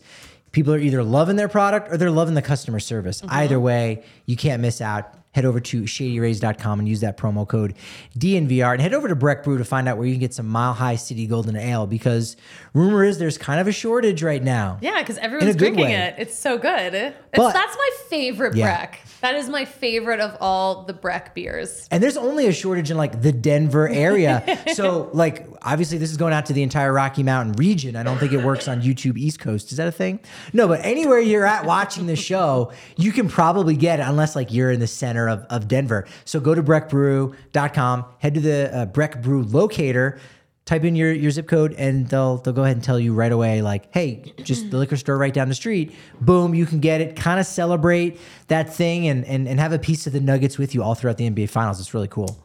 [0.52, 3.20] people are either loving their product or they're loving the customer service.
[3.20, 3.34] Mm-hmm.
[3.34, 5.12] Either way, you can't miss out.
[5.34, 7.74] Head over to shadyrays.com and use that promo code
[8.18, 10.46] DNVR and head over to Breck Brew to find out where you can get some
[10.46, 12.36] Mile High City Golden Ale because
[12.72, 14.78] rumor is there's kind of a shortage right now.
[14.80, 15.92] Yeah, because everyone's drinking way.
[15.94, 16.14] it.
[16.18, 16.94] It's so good.
[16.94, 18.66] It's, But- that's my favorite Yeah.
[18.76, 19.00] Breck.
[19.20, 21.88] That is my favorite of all the Breck beers.
[21.90, 24.62] And there's only a shortage in like the Denver area.
[24.74, 27.96] so, like, obviously, this is going out to the entire Rocky Mountain region.
[27.96, 29.70] I don't think it works on YouTube East Coast.
[29.72, 30.20] Is that a thing?
[30.52, 34.52] No, but anywhere you're at watching the show, you can probably get it unless like
[34.52, 36.06] you're in the center of, of Denver.
[36.24, 40.18] So go to breckbrew.com, head to the uh, Breck Brew locator.
[40.66, 43.30] Type in your, your zip code and they'll they'll go ahead and tell you right
[43.32, 45.94] away, like, hey, just the liquor store right down the street.
[46.22, 47.16] Boom, you can get it.
[47.16, 50.74] Kind of celebrate that thing and, and and have a piece of the nuggets with
[50.74, 51.80] you all throughout the NBA finals.
[51.80, 52.42] It's really cool.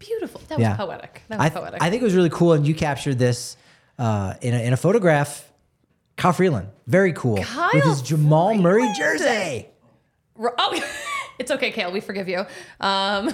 [0.00, 0.40] Beautiful.
[0.48, 0.70] That Yeah.
[0.70, 1.22] was poetic.
[1.28, 1.82] That was I, th- poetic.
[1.84, 3.56] I think it was really cool, and you captured this
[3.96, 5.48] uh, in, a, in a photograph.
[6.16, 7.34] Kyle Freeland, very cool,
[7.72, 9.68] with his Jamal Murray jersey.
[10.36, 10.82] Oh,
[11.38, 11.92] it's okay, Kale.
[11.92, 12.38] We forgive you.
[12.38, 12.46] Um,
[12.80, 13.30] I'm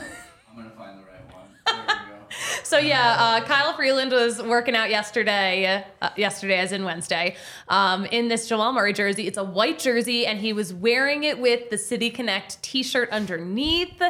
[0.56, 1.46] gonna find the right one.
[1.64, 2.18] There we go.
[2.62, 5.84] so yeah, uh, Kyle Freeland was working out yesterday.
[6.00, 7.36] Uh, yesterday, as in Wednesday,
[7.68, 9.26] um, in this Jamal Murray jersey.
[9.26, 14.00] It's a white jersey, and he was wearing it with the City Connect T-shirt underneath.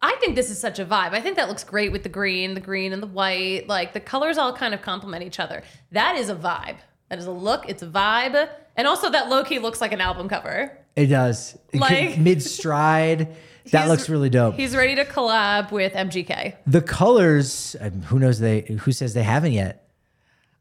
[0.00, 1.12] I think this is such a vibe.
[1.12, 3.68] I think that looks great with the green, the green and the white.
[3.68, 5.62] Like the colors all kind of complement each other.
[5.90, 6.76] That is a vibe.
[7.08, 7.68] That is a look.
[7.68, 10.76] It's a vibe, and also that low key looks like an album cover.
[10.98, 13.28] It does, Like- mid stride.
[13.70, 14.54] That looks really dope.
[14.54, 16.54] He's ready to collab with MGK.
[16.66, 18.38] The colors, um, who knows?
[18.40, 19.84] They who says they haven't yet?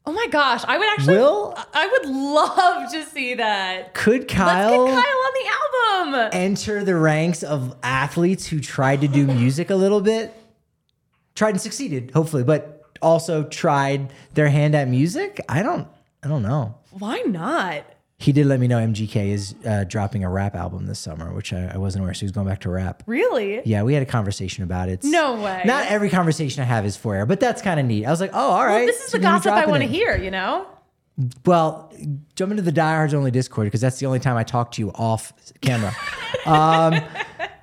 [0.06, 1.16] Oh my gosh, I would actually.
[1.18, 1.54] Will?
[1.74, 3.94] I would love to see that.
[3.94, 6.30] Could Kyle, Let's get Kyle on the album.
[6.34, 10.34] enter the ranks of athletes who tried to do music a little bit?
[11.36, 15.40] Tried and succeeded, hopefully, but also tried their hand at music.
[15.48, 15.88] I don't.
[16.24, 16.76] I don't know.
[16.92, 17.86] Why not?
[18.20, 21.54] He did let me know MGK is uh, dropping a rap album this summer, which
[21.54, 22.16] I, I wasn't aware.
[22.16, 23.04] So he's going back to rap.
[23.06, 23.62] Really?
[23.64, 25.04] Yeah, we had a conversation about it.
[25.04, 25.62] No way.
[25.66, 28.06] Not every conversation I have is for air, but that's kind of neat.
[28.06, 28.78] I was like, oh, all right.
[28.78, 30.18] Well, this is so the gossip I want to hear.
[30.18, 30.68] You know.
[31.46, 31.94] Well,
[32.36, 34.92] jump into the Diehards Only Discord because that's the only time I talk to you
[34.92, 35.96] off camera.
[36.46, 37.02] um,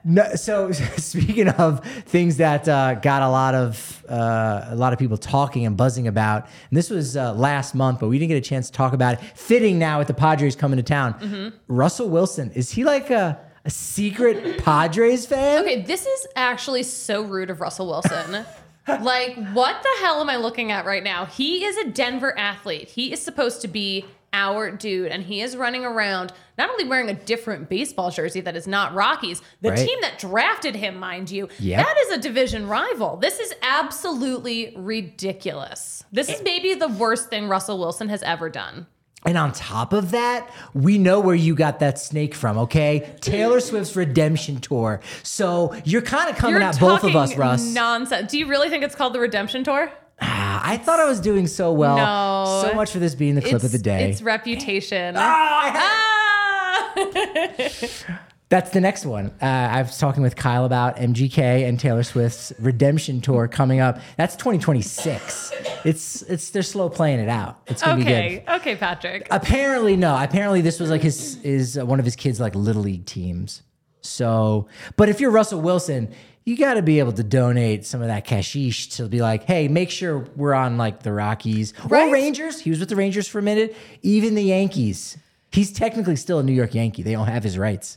[0.05, 4.99] no, so speaking of things that uh, got a lot of uh, a lot of
[4.99, 8.37] people talking and buzzing about, and this was uh, last month, but we didn't get
[8.37, 9.21] a chance to talk about it.
[9.35, 11.15] Fitting now with the Padres coming to town.
[11.15, 11.57] Mm-hmm.
[11.69, 15.63] Russell Wilson is he like a, a secret Padres fan?
[15.63, 18.45] Okay, this is actually so rude of Russell Wilson.
[18.89, 21.25] like, what the hell am I looking at right now?
[21.25, 22.89] He is a Denver athlete.
[22.91, 27.09] He is supposed to be our dude, and he is running around not only wearing
[27.09, 29.79] a different baseball jersey that is not Rockies, the Right.
[29.79, 31.87] team that drafted him, mind you, Yep.
[31.87, 33.17] that is a division rival.
[33.17, 36.05] This is absolutely ridiculous.
[36.13, 36.45] This is eh.
[36.45, 38.87] maybe the worst thing Russell Wilson has ever done.
[39.27, 43.15] And on top of that, we know where you got that snake from, okay?
[43.23, 45.01] Taylor Swift's Redemption Tour.
[45.23, 47.73] So you're kind of coming You're at both of us, Russ.
[47.73, 48.31] Nonsense.
[48.31, 49.91] Do you really think it's called the Redemption Tour?
[50.21, 51.97] Ah, I thought I was doing so well.
[51.97, 52.69] No.
[52.69, 54.11] So much for this being the clip of the day.
[54.11, 55.17] It's reputation.
[55.17, 56.95] Oh, Ah!
[58.51, 59.33] That's the next one.
[59.43, 63.99] Uh, I was talking with Kyle about MGK and Taylor Swift's Redemption Tour coming up.
[64.17, 65.51] That's 2026.
[65.85, 67.59] It's it's they're slow playing it out.
[67.67, 68.13] It's gonna be good.
[68.13, 69.27] okay, okay, Patrick.
[69.31, 70.17] Apparently, no.
[70.17, 73.63] Apparently, this was like his is uh, one of his kids' like little league teams.
[74.03, 76.13] So, but if you're Russell Wilson,
[76.45, 79.67] you got to be able to donate some of that cashish to be like, hey,
[79.69, 82.09] make sure we're on like the Rockies Right.
[82.09, 82.61] or Rangers.
[82.61, 83.75] He was with the Rangers for a minute.
[84.03, 85.17] Even the Yankees.
[85.53, 87.03] He's technically still a New York Yankee.
[87.03, 87.97] They don't have his rights.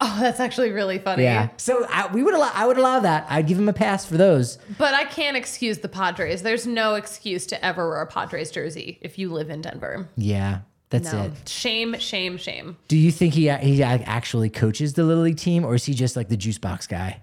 [0.00, 1.24] oh, that's actually really funny.
[1.24, 1.50] Yeah.
[1.58, 2.50] So I, we would allow.
[2.54, 3.26] I would allow that.
[3.28, 4.56] I'd give him a pass for those.
[4.78, 6.42] But I can't excuse the Padres.
[6.42, 10.08] There's no excuse to ever wear a Padres jersey if you live in Denver.
[10.16, 10.60] Yeah.
[10.88, 11.24] That's No.
[11.24, 11.48] it.
[11.48, 12.76] Shame, shame, shame.
[12.88, 16.16] Do you think he he actually coaches the little league team, or is he just
[16.16, 17.22] like the juice box guy?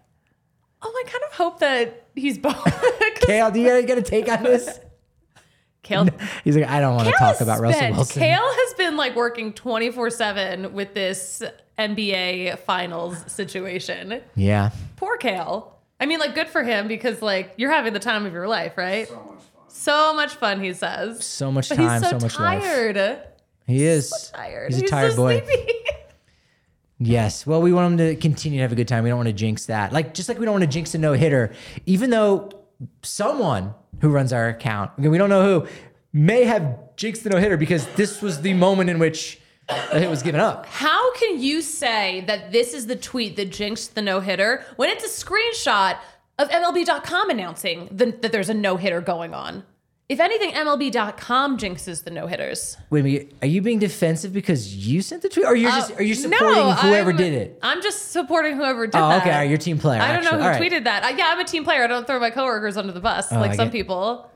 [0.82, 2.64] Oh, I kind of hope that he's both.
[3.22, 4.80] Kale, do you get a take on this?
[5.84, 6.08] Kale,
[6.44, 8.22] He's like, I don't want to talk has about Russell spent- Wilson.
[8.22, 11.42] Kale has been like working 24 7 with this
[11.80, 14.22] NBA finals situation.
[14.36, 14.72] Yeah.
[14.98, 15.74] Poor Kale.
[16.00, 18.78] I mean, like, good for him because, like, you're having the time of your life,
[18.78, 19.08] right?
[19.08, 19.70] So much fun.
[19.70, 21.26] So much fun, he says.
[21.26, 22.64] So much But time, he's so, so much life.
[22.64, 23.20] tired.
[23.66, 24.32] He is.
[24.36, 24.74] Tired.
[24.74, 25.44] He's a tired so boy.
[27.00, 27.46] Yes.
[27.46, 29.04] Well, we want them to continue to have a good time.
[29.04, 29.94] We don't want to jinx that.
[29.94, 31.54] Like, just like we don't want to jinx a no hitter,
[31.86, 32.50] even though
[33.04, 35.68] someone who runs our account, okay, we don't know who,
[36.14, 40.10] may have jinxed the no hitter because this was the moment in which the hit
[40.10, 40.66] was given up.
[40.66, 44.90] How can you say that this is the tweet that jinxed the no hitter when
[44.90, 45.98] it's a screenshot
[46.40, 49.64] of MLB.com announcing the, that there's a no hitter going on?
[50.10, 52.78] If anything, MLB.com jinxes the no hitters.
[52.90, 53.34] Wait a minute.
[53.42, 56.48] Are you being defensive because you sent the tweet, or you're just are you supporting
[56.48, 57.60] Uh, no, whoever I'm- did it?
[57.62, 59.02] I'm just supporting whoever did it.
[59.02, 59.22] Oh, that.
[59.22, 59.32] okay.
[59.32, 60.02] All right, you're team player.
[60.02, 60.38] I don't know actually.
[60.44, 60.62] who All right.
[60.62, 61.04] tweeted that.
[61.04, 61.84] Uh, yeah, I'm a team player.
[61.84, 64.30] I don't throw my coworkers under the bus like I some get- people,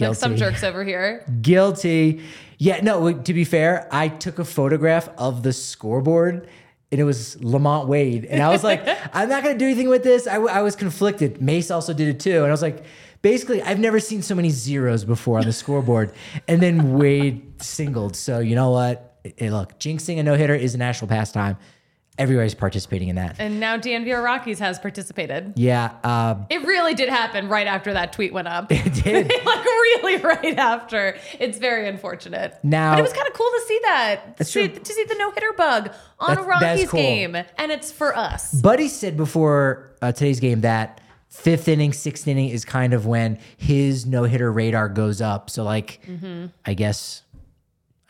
[0.00, 0.38] like some Guilty.
[0.52, 1.24] jerks over here.
[1.42, 2.22] Guilty.
[2.58, 6.46] Yeah, no, to be fair, I took a photograph of the scoreboard
[6.90, 8.24] and it was LaMonte Wade.
[8.24, 8.82] And I was like,
[9.12, 10.26] I'm not going to do anything with this.
[10.26, 11.42] I, w- I was conflicted.
[11.42, 12.38] Mace also did it too.
[12.38, 12.84] And I was like,
[13.20, 16.12] basically, I've never seen so many zeros before on the scoreboard.
[16.48, 18.16] And then Wade singled.
[18.16, 19.18] So, you know what?
[19.36, 21.58] Hey, look, jinxing a no hitter is a national pastime.
[22.18, 23.36] Everybody's participating in that.
[23.38, 25.52] And now DNVR Rockies has participated.
[25.56, 28.66] Yeah, uh, It really did happen right after that tweet went up.
[28.70, 29.28] it did.
[29.44, 31.16] like really right after.
[31.38, 32.54] It's very unfortunate.
[32.64, 34.20] Now- but it was kind of cool to see that.
[34.24, 34.78] To That's see, true.
[34.80, 37.00] to see the no hitter bug on That's- a Rockies cool.
[37.00, 38.52] game, and it's for us.
[38.52, 43.38] Buddy said before uh, today's game that fifth inning, sixth inning is kind of when
[43.56, 45.50] his no hitter radar goes up.
[45.50, 46.46] So, like, Mm-hmm.
[46.66, 47.22] I guess,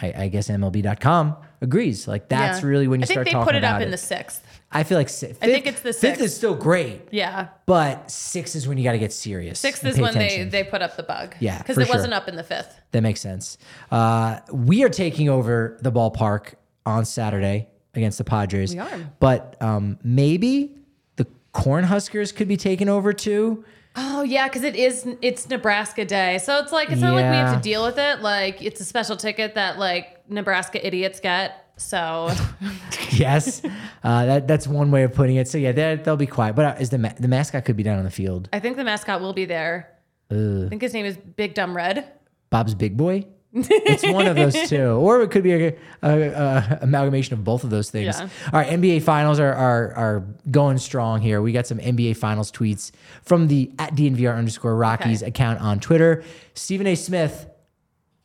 [0.01, 2.07] I, I guess MLB.com agrees.
[2.09, 2.69] Like, that's Yeah.
[2.69, 3.49] really when you start talking about it.
[3.49, 3.85] I think start they talking put it up it.
[3.85, 4.43] in the sixth.
[4.71, 6.19] I feel like fifth, think it's the sixth.
[6.19, 9.59] fifth is still great, Yeah, but six is when you got to get serious.
[9.59, 10.51] sixth is when attention.
[10.51, 11.35] they they put up the bug.
[11.41, 11.95] Yeah, because it sure.
[11.95, 12.79] wasn't up in the fifth.
[12.93, 13.57] That makes sense.
[13.91, 16.55] Uh, we are taking over the ballpark
[16.85, 18.75] on Saturday against the Padres.
[18.75, 18.91] We are.
[19.21, 20.77] But um, maybe
[21.17, 23.65] the Cornhuskers could be taken over too.
[24.01, 27.37] Oh yeah, because it is it's Nebraska Day, so it's like it's not like we
[27.37, 28.21] have to deal with it.
[28.21, 31.65] Like it's a special ticket that like Nebraska idiots get.
[31.79, 32.31] So
[33.11, 33.61] yes,
[34.05, 35.49] uh, that that's one way of putting it.
[35.49, 36.55] So yeah, they- they'll be quiet.
[36.55, 38.49] But uh, is the ma- the mascot could be down on the field?
[38.53, 39.91] I think the mascot will be there.
[40.31, 42.05] I think his name is Big Dumb Red.
[42.51, 43.27] Bob's Big Boy.
[43.69, 47.65] It's one of those two, or it could be a, a, a amalgamation of both
[47.65, 48.17] of those things.
[48.19, 48.29] Yeah.
[48.53, 51.41] All right, NBA finals are, are are going strong here.
[51.43, 52.93] We got some NBA finals tweets
[53.23, 55.29] from the at DNVR underscore Rockies Okay.
[55.29, 56.25] account on Twitter.
[56.55, 56.95] Stephen A.
[56.95, 57.47] Smith,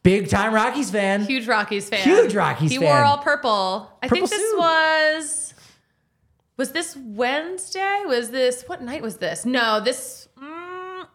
[0.04, 1.24] big time Rockies fan.
[1.26, 2.04] Huge Rockies fan.
[2.04, 2.86] Huge Rockies he fan.
[2.88, 3.92] wore all purple.
[4.02, 4.60] I Purple think this suit.
[4.60, 5.54] was.
[6.56, 8.04] Was this Wednesday?
[8.06, 9.44] Was this what night was this?
[9.46, 11.08] No, this mm,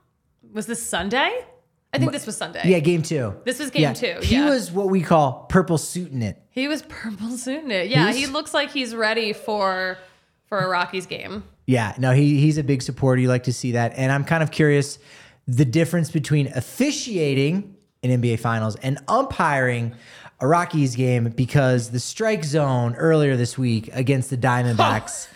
[0.52, 1.44] was this Sunday.
[1.92, 2.62] I think this was Sunday.
[2.64, 3.34] Yeah, game two.
[3.44, 4.48] This was game two, He yeah.
[4.50, 6.40] was what we call purple suiting it.
[6.50, 7.88] he was purple suiting it.
[7.88, 9.98] Yeah, He's- he looks like he's ready for
[10.46, 11.44] for a Rockies game.
[11.66, 13.20] Yeah, no, he he's a big supporter.
[13.20, 14.98] You like to see that, and I'm kind of curious
[15.46, 19.94] the difference between officiating an NBA Finals and umpiring
[20.40, 25.28] a Rockies game because the strike zone earlier this week against the Diamondbacks.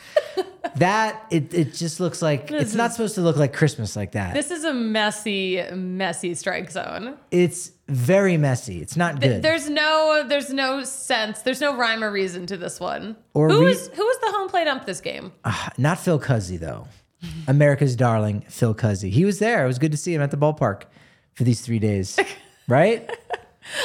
[0.76, 4.34] That it, it just looks like it's not supposed to look like Christmas like that.
[4.34, 7.16] This is a messy, messy strike zone.
[7.30, 8.80] it's very messy.
[8.80, 9.42] It's not good.
[9.42, 11.42] There's no, there's no sense.
[11.42, 13.16] There's no rhyme or reason to this one.
[13.34, 15.32] Or who re- was who was the home plate ump this game?
[15.44, 16.86] Ah, not Phil Cuzzi though.
[17.46, 19.10] America's darling, Phil Cuzzi.
[19.10, 19.64] He was there.
[19.64, 20.84] It was good to see him at the ballpark
[21.34, 22.18] for these three days.
[22.68, 23.08] right?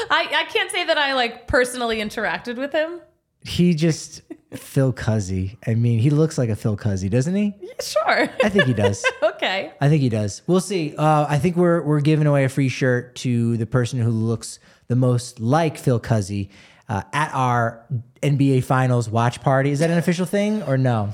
[0.09, 2.99] I, I can't say that I like personally interacted with him.
[3.41, 4.21] He just
[4.53, 5.57] Phil Cuzzi.
[5.67, 7.53] I mean, he looks like a Phil Cuzzi, doesn't he?
[7.81, 8.29] Sure.
[8.43, 9.05] I think he does.
[9.23, 9.73] okay.
[9.81, 10.41] I think he does.
[10.47, 10.95] We'll see.
[10.95, 14.59] Uh, I think we're we're giving away a free shirt to the person who looks
[14.87, 16.49] the most like Phil Cuzzi
[16.89, 17.85] uh, at our
[18.21, 19.71] NBA Finals watch party.
[19.71, 21.13] Is that an official thing or no?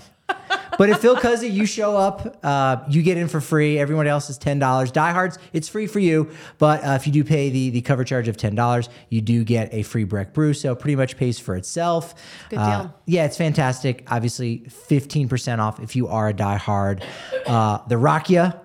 [0.78, 3.78] But if Phil Cuzzi, you show up, uh, you get in for free.
[3.78, 4.92] Everyone else is ten dollars.
[4.92, 6.32] Diehards, it's free for you.
[6.58, 9.44] But uh, if you do pay the the cover charge of ten dollars, you do
[9.44, 10.54] get a free Breck brew.
[10.54, 12.16] So pretty much pays for itself.
[12.50, 12.96] Good Uh, deal.
[13.06, 14.04] yeah, it's fantastic.
[14.10, 17.04] Obviously, fifteen percent off if you are a diehard.
[17.46, 18.60] Uh, the Rakia,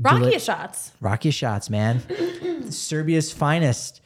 [0.00, 0.92] Rakia Deli- shots.
[1.02, 2.00] Rakia shots, man.
[2.70, 4.00] Serbia's finest.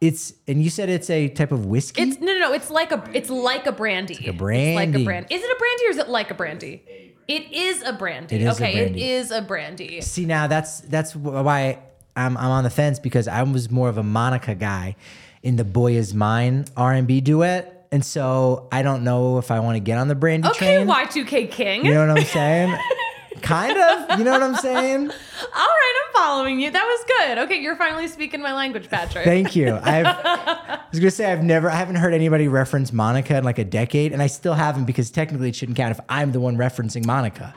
[0.00, 2.02] It's and you said it's a type of whiskey.
[2.02, 2.52] It's no, no, no.
[2.52, 4.14] It's like a, it's like a brandy.
[4.14, 5.04] It's a like a brandy.
[5.04, 5.26] brand.
[5.30, 7.14] Is it a brandy or is it like a brandy?
[7.28, 8.36] It is a brandy.
[8.36, 9.02] It is a okay, brandy.
[9.02, 10.00] it is a brandy.
[10.02, 11.78] See now that's that's why
[12.14, 14.96] I'm I'm on the fence because I was more of a Monica guy
[15.42, 19.50] in the Boy Is Mine R and B duet, and so I don't know if
[19.50, 20.86] I want to get on the brandy Okay, train.
[20.88, 21.84] Y2K King.
[21.86, 22.76] You know what I'm saying?
[23.42, 24.18] kind of.
[24.18, 25.10] You know what I'm saying?
[25.42, 26.70] All right, I'm following you.
[26.70, 27.38] That was good.
[27.38, 29.24] Okay, you're finally speaking my language, Patrick.
[29.24, 29.74] Thank you.
[29.74, 33.58] I've, I was gonna say I've never, I haven't heard anybody reference Monica in like
[33.58, 36.56] a decade, and I still haven't because technically it shouldn't count if I'm the one
[36.56, 37.54] referencing Monica.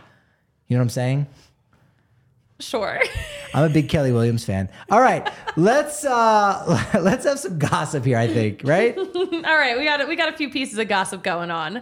[0.68, 1.28] You know what I'm saying?
[2.60, 3.00] Sure.
[3.54, 4.70] I'm a big Kelly Williams fan.
[4.92, 8.18] All right, let's uh let's have some gossip here.
[8.18, 8.98] I think right.
[8.98, 11.82] All right, we got we got a few pieces of gossip going on.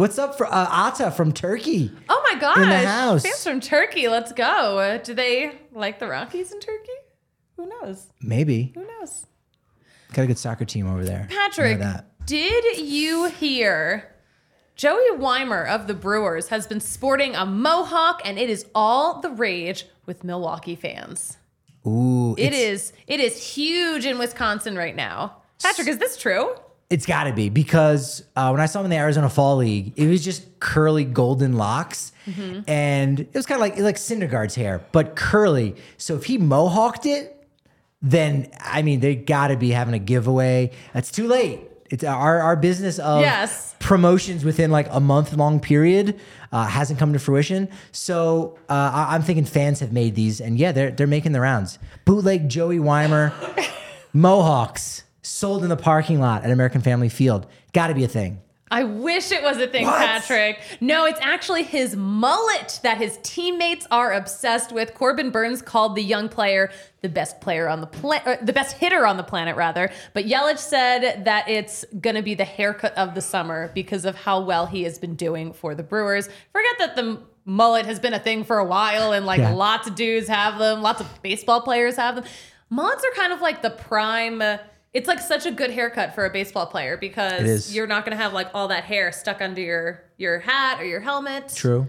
[0.00, 1.92] What's up for uh, Ata from Turkey?
[2.08, 2.56] Oh my gosh!
[2.56, 3.22] In the house.
[3.22, 4.08] Fans from Turkey.
[4.08, 4.78] Let's go.
[4.78, 6.88] Uh, do they like the Rockies in Turkey?
[7.58, 8.06] Who knows?
[8.22, 9.26] Maybe Who knows?
[10.14, 11.28] got a good soccer team over there.
[11.28, 11.82] Patrick,
[12.24, 14.10] did you hear?
[14.74, 19.28] Joey Wiemer of the Brewers has been sporting a mohawk, and it is all the
[19.28, 21.36] rage with Milwaukee fans.
[21.86, 22.94] Ooh, it is.
[23.06, 25.42] It is huge in Wisconsin right now.
[25.62, 26.54] Patrick, is this true?
[26.90, 29.92] It's got to be because uh, when I saw him in the Arizona Fall League,
[29.96, 32.60] it was just curly golden locks, Mm-hmm.
[32.68, 35.74] and it was kind of like like Syndergaard's hair, but curly.
[35.96, 37.36] So if he mohawked it,
[38.02, 40.72] then I mean they got to be having a giveaway.
[40.92, 41.60] That's too late.
[41.90, 43.74] It's our our business of Yes.
[43.80, 46.20] promotions within like a month long period
[46.52, 47.68] uh, hasn't come to fruition.
[47.92, 51.40] So uh, I- I'm thinking fans have made these, and yeah, they're they're making the
[51.40, 51.78] rounds.
[52.04, 53.32] Bootleg Joey Wiemer,
[54.12, 57.46] Mohawks sold in the parking lot at American Family Field.
[57.72, 58.40] Got to be a thing.
[58.72, 59.98] I wish it was a thing, What?
[59.98, 60.58] Patrick.
[60.80, 64.94] No, it's actually his mullet that his teammates are obsessed with.
[64.94, 66.70] Corbin Burnes called the young player
[67.02, 69.90] the best player on the planet, uh, the best hitter on the planet, rather.
[70.14, 74.14] But Yelich said that it's going to be the haircut of the summer because of
[74.14, 76.28] how well he has been doing for the Brewers.
[76.52, 79.50] Forget that the mullet has been a thing for a while and like Yeah.
[79.52, 82.24] lots of dudes have them, lots of baseball players have them.
[82.68, 84.40] Mullets are kind of like the prime.
[84.92, 88.22] It's like such a good haircut for a baseball player because you're not going to
[88.22, 91.52] have like all that hair stuck under your your hat or your helmet.
[91.54, 91.86] True.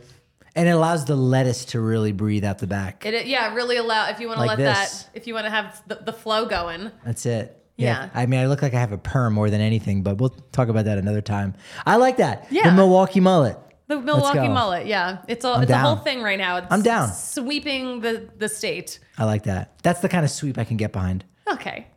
[0.55, 3.05] And it allows the lettuce to really breathe out the back.
[3.05, 5.03] It yeah, really allow if you want to Like let this.
[5.03, 6.91] that if you want to have the, the flow going.
[7.05, 7.57] That's it.
[7.77, 8.09] Yeah.
[8.13, 10.67] I mean, I look like I have a perm more than anything, but we'll talk
[10.67, 11.55] about that another time.
[11.85, 12.47] I like that.
[12.51, 12.69] Yeah.
[12.69, 13.57] The Milwaukee mullet.
[13.87, 15.83] The Milwaukee mullet, yeah, it's all I'm it's down.
[15.83, 16.57] a whole thing right now.
[16.57, 17.11] It's I'm down.
[17.11, 18.99] Sweeping the the state.
[19.17, 19.73] I like that.
[19.83, 21.25] That's the kind of sweep I can get behind.
[21.51, 21.87] Okay,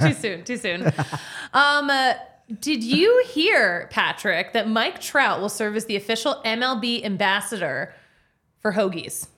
[0.00, 0.86] too soon, too soon.
[1.52, 2.14] Um, uh,
[2.60, 7.94] did you hear Patrick that Mike Trout will serve as the official MLB ambassador
[8.60, 9.28] for Hoagies?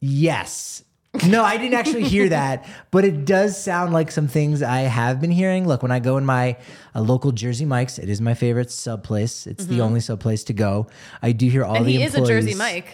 [0.00, 0.84] Yes.
[1.26, 5.20] No, I didn't actually hear that, but it does sound like some things I have
[5.20, 5.66] been hearing.
[5.66, 6.56] Look, when I go in my
[6.94, 9.46] uh, local Jersey Mike's, it is my favorite sub place.
[9.46, 10.86] It's the only sub place to go.
[11.20, 11.84] I do hear all Mm-hmm.
[11.84, 12.86] and the he is a Jersey Mike.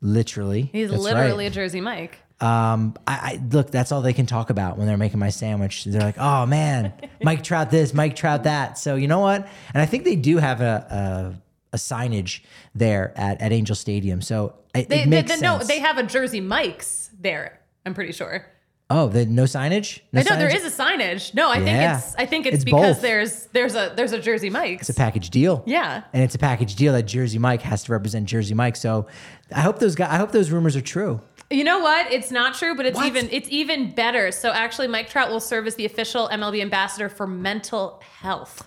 [0.00, 1.50] Literally, He's literally right.
[1.52, 2.18] a Jersey Mike.
[2.44, 3.70] Um, I, I look.
[3.70, 5.84] That's all they can talk about when they're making my sandwich.
[5.84, 6.92] They're like, "Oh man,
[7.22, 9.46] Mike Trout this, Mike Trout that." So you know what?
[9.72, 11.34] And I think they do have a
[11.72, 12.42] a, a signage
[12.74, 14.20] there at, at Angel Stadium.
[14.20, 15.68] So it, They, it they, makes they- no, sense.
[15.68, 17.60] they have a Jersey Mike's there.
[17.86, 18.44] I'm pretty sure.
[18.90, 20.00] oh, the no signage.
[20.12, 20.54] No I know signage?
[20.56, 21.34] is a signage.
[21.34, 21.64] No, I Yeah.
[21.64, 23.02] think it's I think it's, It's because both.
[23.02, 24.88] there's there's a there's a Jersey Mike's.
[24.88, 25.62] It's a package deal.
[25.66, 26.02] Yeah.
[26.12, 28.76] and it's a package deal that Jersey Mike has to represent Jersey Mike.
[28.76, 29.06] So
[29.54, 30.10] I hope those guys.
[30.10, 31.20] I hope those rumors are true.
[31.50, 32.10] You know what?
[32.10, 33.06] It's not true, but it's What?
[33.06, 34.32] even it's even better.
[34.32, 38.66] So actually, Mike Trout will serve as the official MLB ambassador for mental health,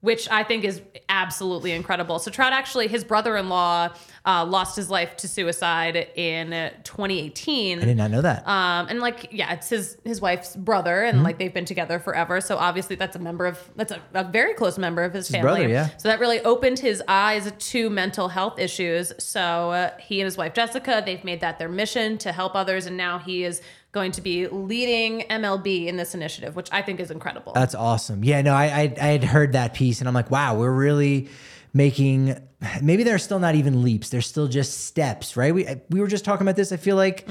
[0.00, 2.18] which I think is absolutely incredible.
[2.18, 3.90] So Trout actually, his brother-in-law
[4.24, 7.80] uh, lost his life to suicide in uh, 2018.
[7.80, 8.46] I did not know that.
[8.46, 11.16] Um, and like, yeah, it's his his wife's brother, Mm-hmm.
[11.16, 12.40] and like they've been together forever.
[12.40, 15.34] So obviously, that's a member of that's a, a very close member of his, his
[15.36, 15.60] family.
[15.62, 15.88] brother, yeah.
[15.96, 19.12] So that really opened his eyes to mental health issues.
[19.18, 19.40] So
[19.72, 22.96] uh, he and his wife Jessica, they've made that their mission to help others, and
[22.96, 23.60] now he is
[23.90, 27.52] going to be leading MLB in this initiative, which I think is incredible.
[27.52, 28.24] That's awesome.
[28.24, 31.28] Yeah, no, I, I I had heard that piece, and I'm like, wow, we're really
[31.72, 32.36] making.
[32.80, 35.54] Maybe they're still not even leaps; they're still just steps, right?
[35.54, 36.72] We we were just talking about this.
[36.72, 37.26] I feel like.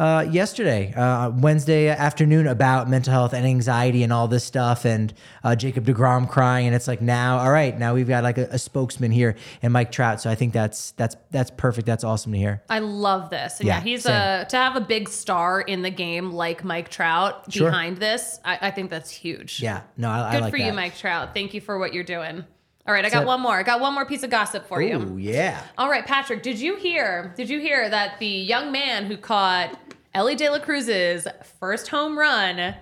[0.00, 5.12] Uh, yesterday, uh, Wednesday afternoon, about mental health and anxiety and all this stuff, and
[5.42, 8.44] uh, Jacob Degrom crying, and it's like now, all right, now we've got like a,
[8.52, 10.20] a spokesman here, and Mike Trout.
[10.20, 11.84] So I think that's that's that's perfect.
[11.84, 12.62] That's awesome to hear.
[12.70, 13.58] I love this.
[13.58, 14.14] And yeah, Yeah, he's same.
[14.14, 17.68] a to have a big star in the game like Mike Trout Sure.
[17.68, 18.38] behind this.
[18.44, 19.60] I, I think that's huge.
[19.60, 20.64] Yeah, no, I, I Good like for that.
[20.64, 21.34] you, Mike Trout.
[21.34, 22.44] Thank you for what you're doing.
[22.88, 23.58] All right, I got one more.
[23.58, 24.98] I got one more piece of gossip for you.
[24.98, 25.62] Ooh, yeah.
[25.76, 27.34] All right, Patrick, did you hear?
[27.36, 29.78] Did you hear that the young man who caught
[30.14, 31.28] Elly De La Cruz's
[31.60, 32.74] first home run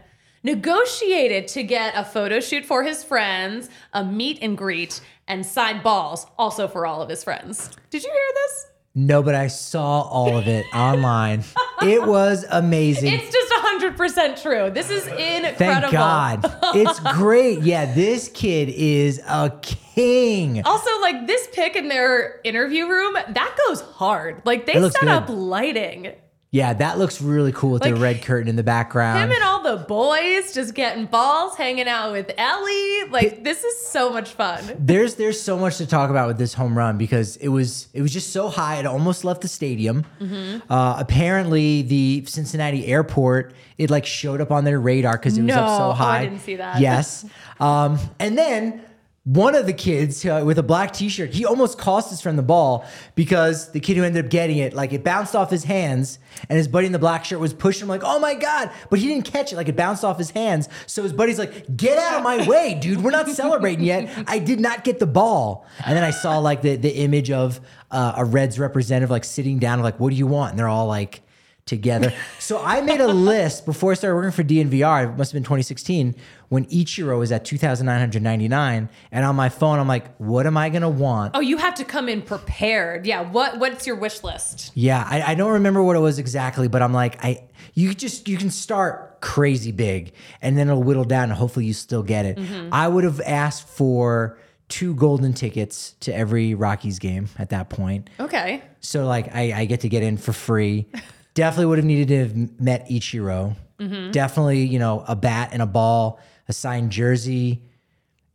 [0.45, 5.83] negotiated to get a photo shoot for his friends, a meet and greet, and signed
[5.83, 7.71] balls also for all of his friends?
[7.91, 8.66] Did you hear this?
[8.99, 11.45] No, but I saw all of it online.
[11.83, 13.13] It was amazing.
[13.13, 14.71] It's just 100% true.
[14.71, 15.59] This is incredible.
[15.59, 16.59] Thank God.
[16.75, 17.61] It's great.
[17.61, 20.63] Yeah, this kid is a king.
[20.65, 24.41] Also, like this pic in their interview room, that goes hard.
[24.47, 25.09] Like they set good.
[25.11, 26.15] up lighting.
[26.53, 29.19] Yeah, that looks really cool with the red curtain in the background.
[29.19, 33.05] Him and all the boys just getting balls, hanging out with Elly.
[33.11, 34.63] Like this is so much fun.
[34.79, 38.01] there's there's so much to talk about with this home run because it was it
[38.01, 40.07] was just so high it almost left the stadium.
[40.21, 40.73] Mm-hmm.
[40.73, 45.53] Uh, apparently, the Cincinnati airport it like showed up on their radar because it was
[45.53, 46.81] up No, so oh, I didn't see that.
[46.81, 47.25] Yes,
[47.61, 48.83] um, and then.
[49.27, 52.45] One of the kids uh, with a black T-shirt, he almost cost his friend the
[52.45, 56.21] ball because the kid who ended up getting it, like it bounced off his hands,
[56.49, 59.01] and his buddy in the black shirt was pushing him like, "Oh my god!" But
[59.01, 60.69] he didn't catch it, like it bounced off his hands.
[60.87, 63.03] So his buddy's like, "Get out of my way, dude!
[63.03, 64.09] We're not celebrating yet.
[64.29, 67.61] I did not get the ball." And then I saw like the the image of
[67.91, 70.87] uh, a Reds representative like sitting down, like, "What do you want?" And they're all
[70.87, 71.23] like
[71.67, 72.13] together.
[72.39, 75.13] So I made a list before I started working for DNVR.
[75.13, 76.15] It must have been 2016
[76.49, 78.89] when Ichiro was at 2,999.
[79.11, 81.33] And on my phone, I'm like, what am I going to want?
[81.35, 83.05] Oh, you have to come in prepared.
[83.05, 83.23] Yeah.
[83.23, 84.71] What What's your wish list?
[84.75, 88.29] Yeah, I, I don't remember what it was exactly, but I'm like, I you just
[88.29, 92.27] you can start crazy big and then it'll whittle down and hopefully you still get
[92.27, 92.37] it.
[92.37, 92.69] Mm-hmm.
[92.73, 94.39] I would have asked for
[94.69, 98.09] two golden tickets to every Rockies game at that point.
[98.21, 98.63] Okay.
[98.81, 100.87] So like I, I get to get in for free.
[101.37, 103.57] Definitely would have needed to have met Ichiro.
[103.79, 104.11] Mm-hmm.
[104.11, 106.19] Definitely, you know, a bat and a ball,
[106.49, 107.63] a signed jersey,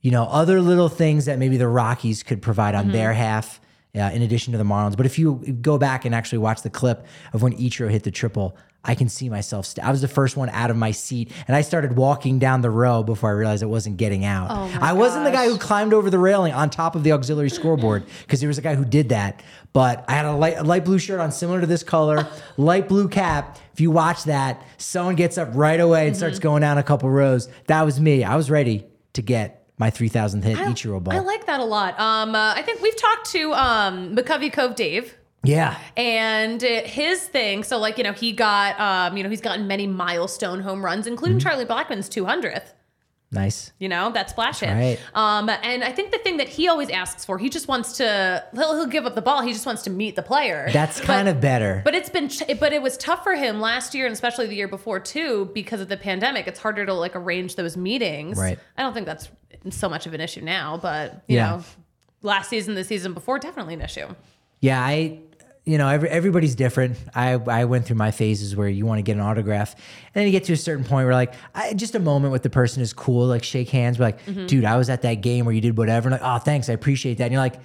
[0.02, 2.93] you know, other little things that maybe the Rockies could provide on mm-hmm.
[2.93, 3.61] their half,
[3.96, 4.96] uh, in addition to the Marlins.
[4.98, 8.12] But if you go back and actually watch the clip of when Ichiro hit the
[8.12, 9.68] triple, I can see myself.
[9.68, 12.62] St- I was the first one out of my seat, and I started walking down
[12.62, 14.48] the row before I realized it wasn't getting out.
[14.50, 17.52] Oh I wasn't the guy who climbed over the railing on top of the auxiliary
[17.52, 19.44] scoreboard because there was a guy who did that.
[19.72, 22.28] But I had a light, a light blue shirt on, similar to this color,
[22.58, 23.60] light blue cap.
[23.74, 26.44] If you watch that, someone gets up right away and starts Mm-hmm.
[26.44, 27.50] going down a couple rows.
[27.68, 28.24] That was me.
[28.24, 31.14] I was ready to get my 3,000th hit Ichiro ball.
[31.14, 32.00] I like that a lot.
[32.00, 35.18] Um, uh, I think we've talked to um, McCovey Cove Dave.
[35.44, 35.78] yeah.
[35.98, 39.68] And uh, his thing, so like, you know, he got, um, you know, he's gotten
[39.68, 41.48] many milestone home runs, including Mm-hmm.
[41.48, 42.74] Charlie Blackmon's 200th.
[43.34, 43.72] Nice.
[43.80, 44.70] You know, that splash hit.
[44.70, 45.00] right.
[45.16, 48.44] Um, and I think the thing that he always asks for, he just wants to,
[48.54, 49.42] he'll, he'll give up the ball.
[49.42, 50.70] He just wants to meet the player.
[50.74, 51.82] That's But- kind of better.
[51.86, 52.30] But it's been,
[52.60, 55.80] but it was tough for him last year and especially the year before too because
[55.82, 56.46] of the pandemic.
[56.46, 58.38] It's harder to like arrange those meetings.
[58.38, 58.60] Right.
[58.78, 59.30] I don't think that's
[59.70, 61.49] so much of an issue now, but you Yeah.
[61.57, 61.64] know,
[62.24, 64.07] last season, the season before, definitely an issue.
[64.59, 65.20] Yeah, I,
[65.66, 66.97] you know, every, everybody's different.
[67.14, 69.82] I, I went through my phases where you want to get an autograph, and
[70.14, 72.49] then you get to a certain point where like, I, just a moment with the
[72.49, 74.47] person is cool, like shake hands, be like, Mm-hmm.
[74.47, 76.74] dude, I was at that game where you did whatever, and like, oh, thanks, I
[76.74, 77.26] appreciate that.
[77.26, 77.59] And you're like,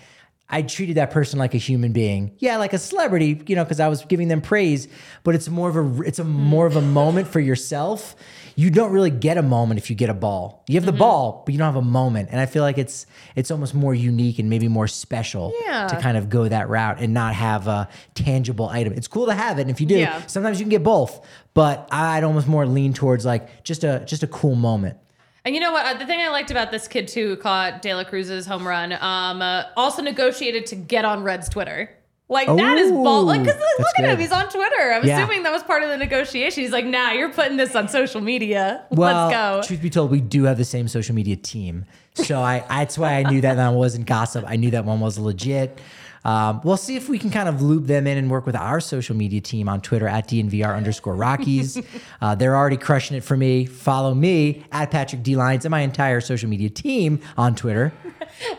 [0.48, 3.80] I treated that person like a human being, yeah, like a celebrity, you know, because
[3.80, 4.86] I was giving them praise.
[5.24, 8.14] But it's more of a, it's a more of a moment for yourself.
[8.58, 10.64] You don't really get a moment if you get a ball.
[10.66, 10.92] You have Mm-hmm.
[10.92, 12.30] the ball, but you don't have a moment.
[12.32, 15.86] And I feel like it's it's almost more unique and maybe more special Yeah.
[15.88, 18.94] to kind of go that route and not have a tangible item.
[18.94, 20.22] It's cool to have it, and if you do, Yeah.
[20.26, 21.20] sometimes you can get both.
[21.52, 24.96] But I'd almost more lean towards like just a just a cool moment.
[25.44, 25.84] And you know what?
[25.86, 28.66] Uh, the thing I liked about this kid too, who caught De La Cruz's home
[28.66, 31.90] run, um, uh, also negotiated to get on Red's Twitter.
[32.28, 33.22] Like that is ball.
[33.22, 34.92] Like, cause look at him, he's on Twitter.
[34.92, 35.18] I'm Yeah.
[35.20, 36.64] assuming that was part of the negotiation.
[36.64, 38.82] He's like, "Nah, you're putting this on social media.
[38.90, 42.40] Well, Let's go." truth be told, we do have the same social media team, so
[42.40, 44.44] I that's why I knew that that wasn't gossip.
[44.46, 45.78] I knew that one was legit.
[46.26, 48.80] Um, we'll see if we can kind of loop them in and work with our
[48.80, 51.80] social media team on Twitter at DNVR underscore Rockies.
[52.20, 53.64] uh, they're already crushing it for me.
[53.64, 57.92] Follow me at Patrick D Lyons and my entire social media team on Twitter.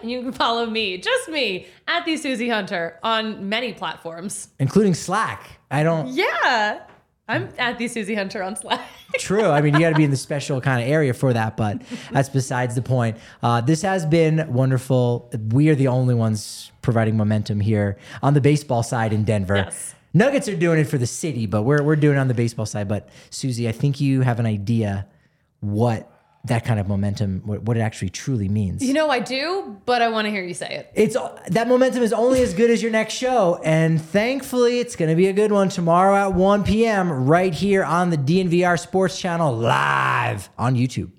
[0.02, 4.48] And you can follow me, just me, at the Suzie Hunter on many platforms.
[4.60, 5.60] including Slack.
[5.70, 6.08] I don't.
[6.08, 6.84] Yeah,
[7.28, 8.82] I'm at the Suzie Hunter on Slack.
[9.20, 9.50] True.
[9.50, 11.82] I mean, you got to be in the special kind of area for that, but
[12.12, 13.18] that's besides the point.
[13.44, 15.30] Uh, this has been wonderful.
[15.50, 19.58] We are the only ones providing momentum here on the baseball side in Denver.
[19.58, 19.94] Yes.
[20.14, 22.66] Nuggets are doing it for the city, but we're, we're doing it on the baseball
[22.66, 22.88] side.
[22.88, 25.06] But Suzie, I think you have an idea
[25.60, 26.10] what
[26.48, 28.84] that kind of momentum, what, what it actually truly means.
[28.84, 30.92] You know, I do, but I want to hear you say it.
[30.94, 31.18] It's
[31.48, 35.16] that momentum is only as good as your next show, and thankfully, it's going to
[35.16, 37.26] be a good one tomorrow at 1 p.m.
[37.26, 41.12] right here on the DNVR Sports Channel live on YouTube.